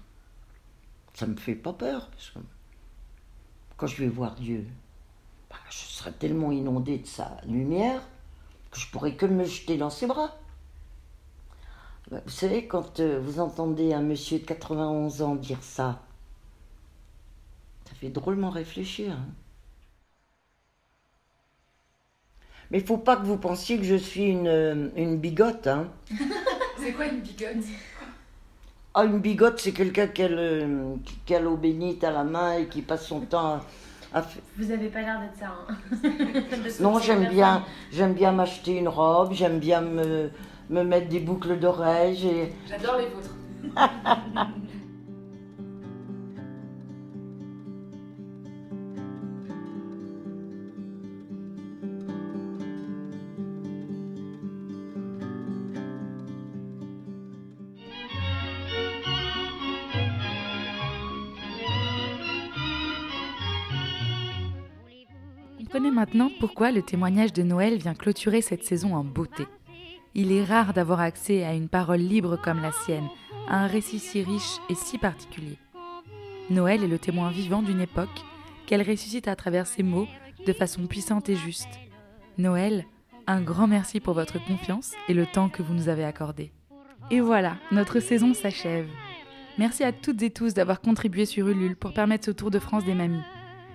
[1.13, 2.39] Ça me fait pas peur, parce que
[3.77, 4.67] quand je vais voir Dieu,
[5.51, 8.01] ben, je serai tellement inondé de sa lumière
[8.71, 10.40] que je pourrai que me jeter dans ses bras.
[12.11, 16.01] Vous savez, quand euh, vous entendez un monsieur de 91 ans dire ça,
[17.85, 19.13] ça fait drôlement réfléchir.
[19.13, 19.27] hein.
[22.71, 25.67] Mais il faut pas que vous pensiez que je suis une, euh, une bigote.
[25.67, 25.89] Hein.
[26.79, 27.65] C'est quoi une bigote?
[28.95, 32.55] Ah, une bigote, c'est quelqu'un qui a, le- qui a l'eau bénite à la main
[32.59, 33.61] et qui passe son temps
[34.13, 34.25] à,
[34.59, 35.55] Vous avez pas l'air d'être ça.
[35.69, 35.77] Hein.
[36.81, 40.31] Non, j'aime bien, j'aime bien m'acheter une robe, j'aime bien me,
[40.71, 42.17] me mettre des boucles d'oreilles.
[42.17, 43.35] j'ai- J'adore les vôtres.
[65.59, 69.45] Comprenez maintenant pourquoi le témoignage de Noël vient clôturer cette saison en beauté.
[70.15, 73.09] Il est rare d'avoir accès à une parole libre comme la sienne,
[73.49, 75.59] à un récit si riche et si particulier.
[76.51, 78.09] Noël est le témoin vivant d'une époque
[78.67, 80.09] qu'elle ressuscite à travers ses mots
[80.47, 81.79] de façon puissante et juste.
[82.39, 82.87] Noël,
[83.29, 86.51] un grand merci pour votre confiance et le temps que vous nous avez accordé.
[87.13, 88.89] Et voilà, notre saison s'achève.
[89.59, 92.85] Merci à toutes et tous d'avoir contribué sur Ulule pour permettre ce tour de France
[92.85, 93.23] des mamies.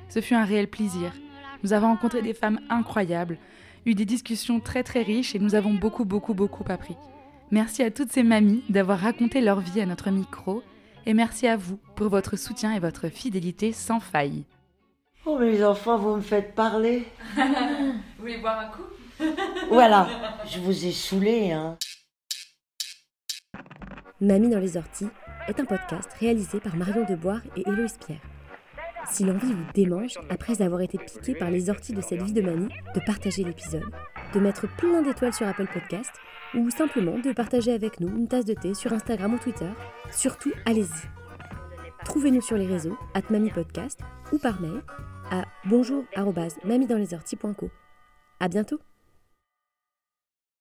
[0.10, 1.14] Ce fut un réel plaisir.
[1.64, 3.38] Nous avons rencontré des femmes incroyables,
[3.86, 6.96] eu des discussions très très riches et nous avons beaucoup beaucoup beaucoup appris.
[7.52, 10.64] Merci à toutes ces mamies d'avoir raconté leur vie à notre micro
[11.06, 14.44] et merci à vous pour votre soutien et votre fidélité sans faille.
[15.26, 17.06] Oh, mes enfants, vous me faites parler.
[17.36, 18.84] Vous voulez boire un coup?
[19.70, 20.08] Voilà,
[20.48, 21.78] je vous ai saoulé, hein.
[24.22, 25.08] Mamie dans les orties
[25.48, 28.22] est un podcast réalisé par Marion Deboire et Héloïse Pierre.
[29.08, 32.42] Si l'envie vous démange, après avoir été piqué par les orties de cette vie de
[32.42, 33.86] mamie, de partager l'épisode,
[34.34, 36.12] de mettre plein d'étoiles sur Apple Podcast
[36.56, 39.70] ou simplement de partager avec nous une tasse de thé sur Instagram ou Twitter,
[40.12, 41.08] surtout allez-y.
[42.04, 43.22] Trouvez-nous sur les réseaux, at
[44.32, 44.82] ou par mail
[45.32, 47.70] à bonjour@mamiedanslesorties.co.
[48.40, 48.80] À bientôt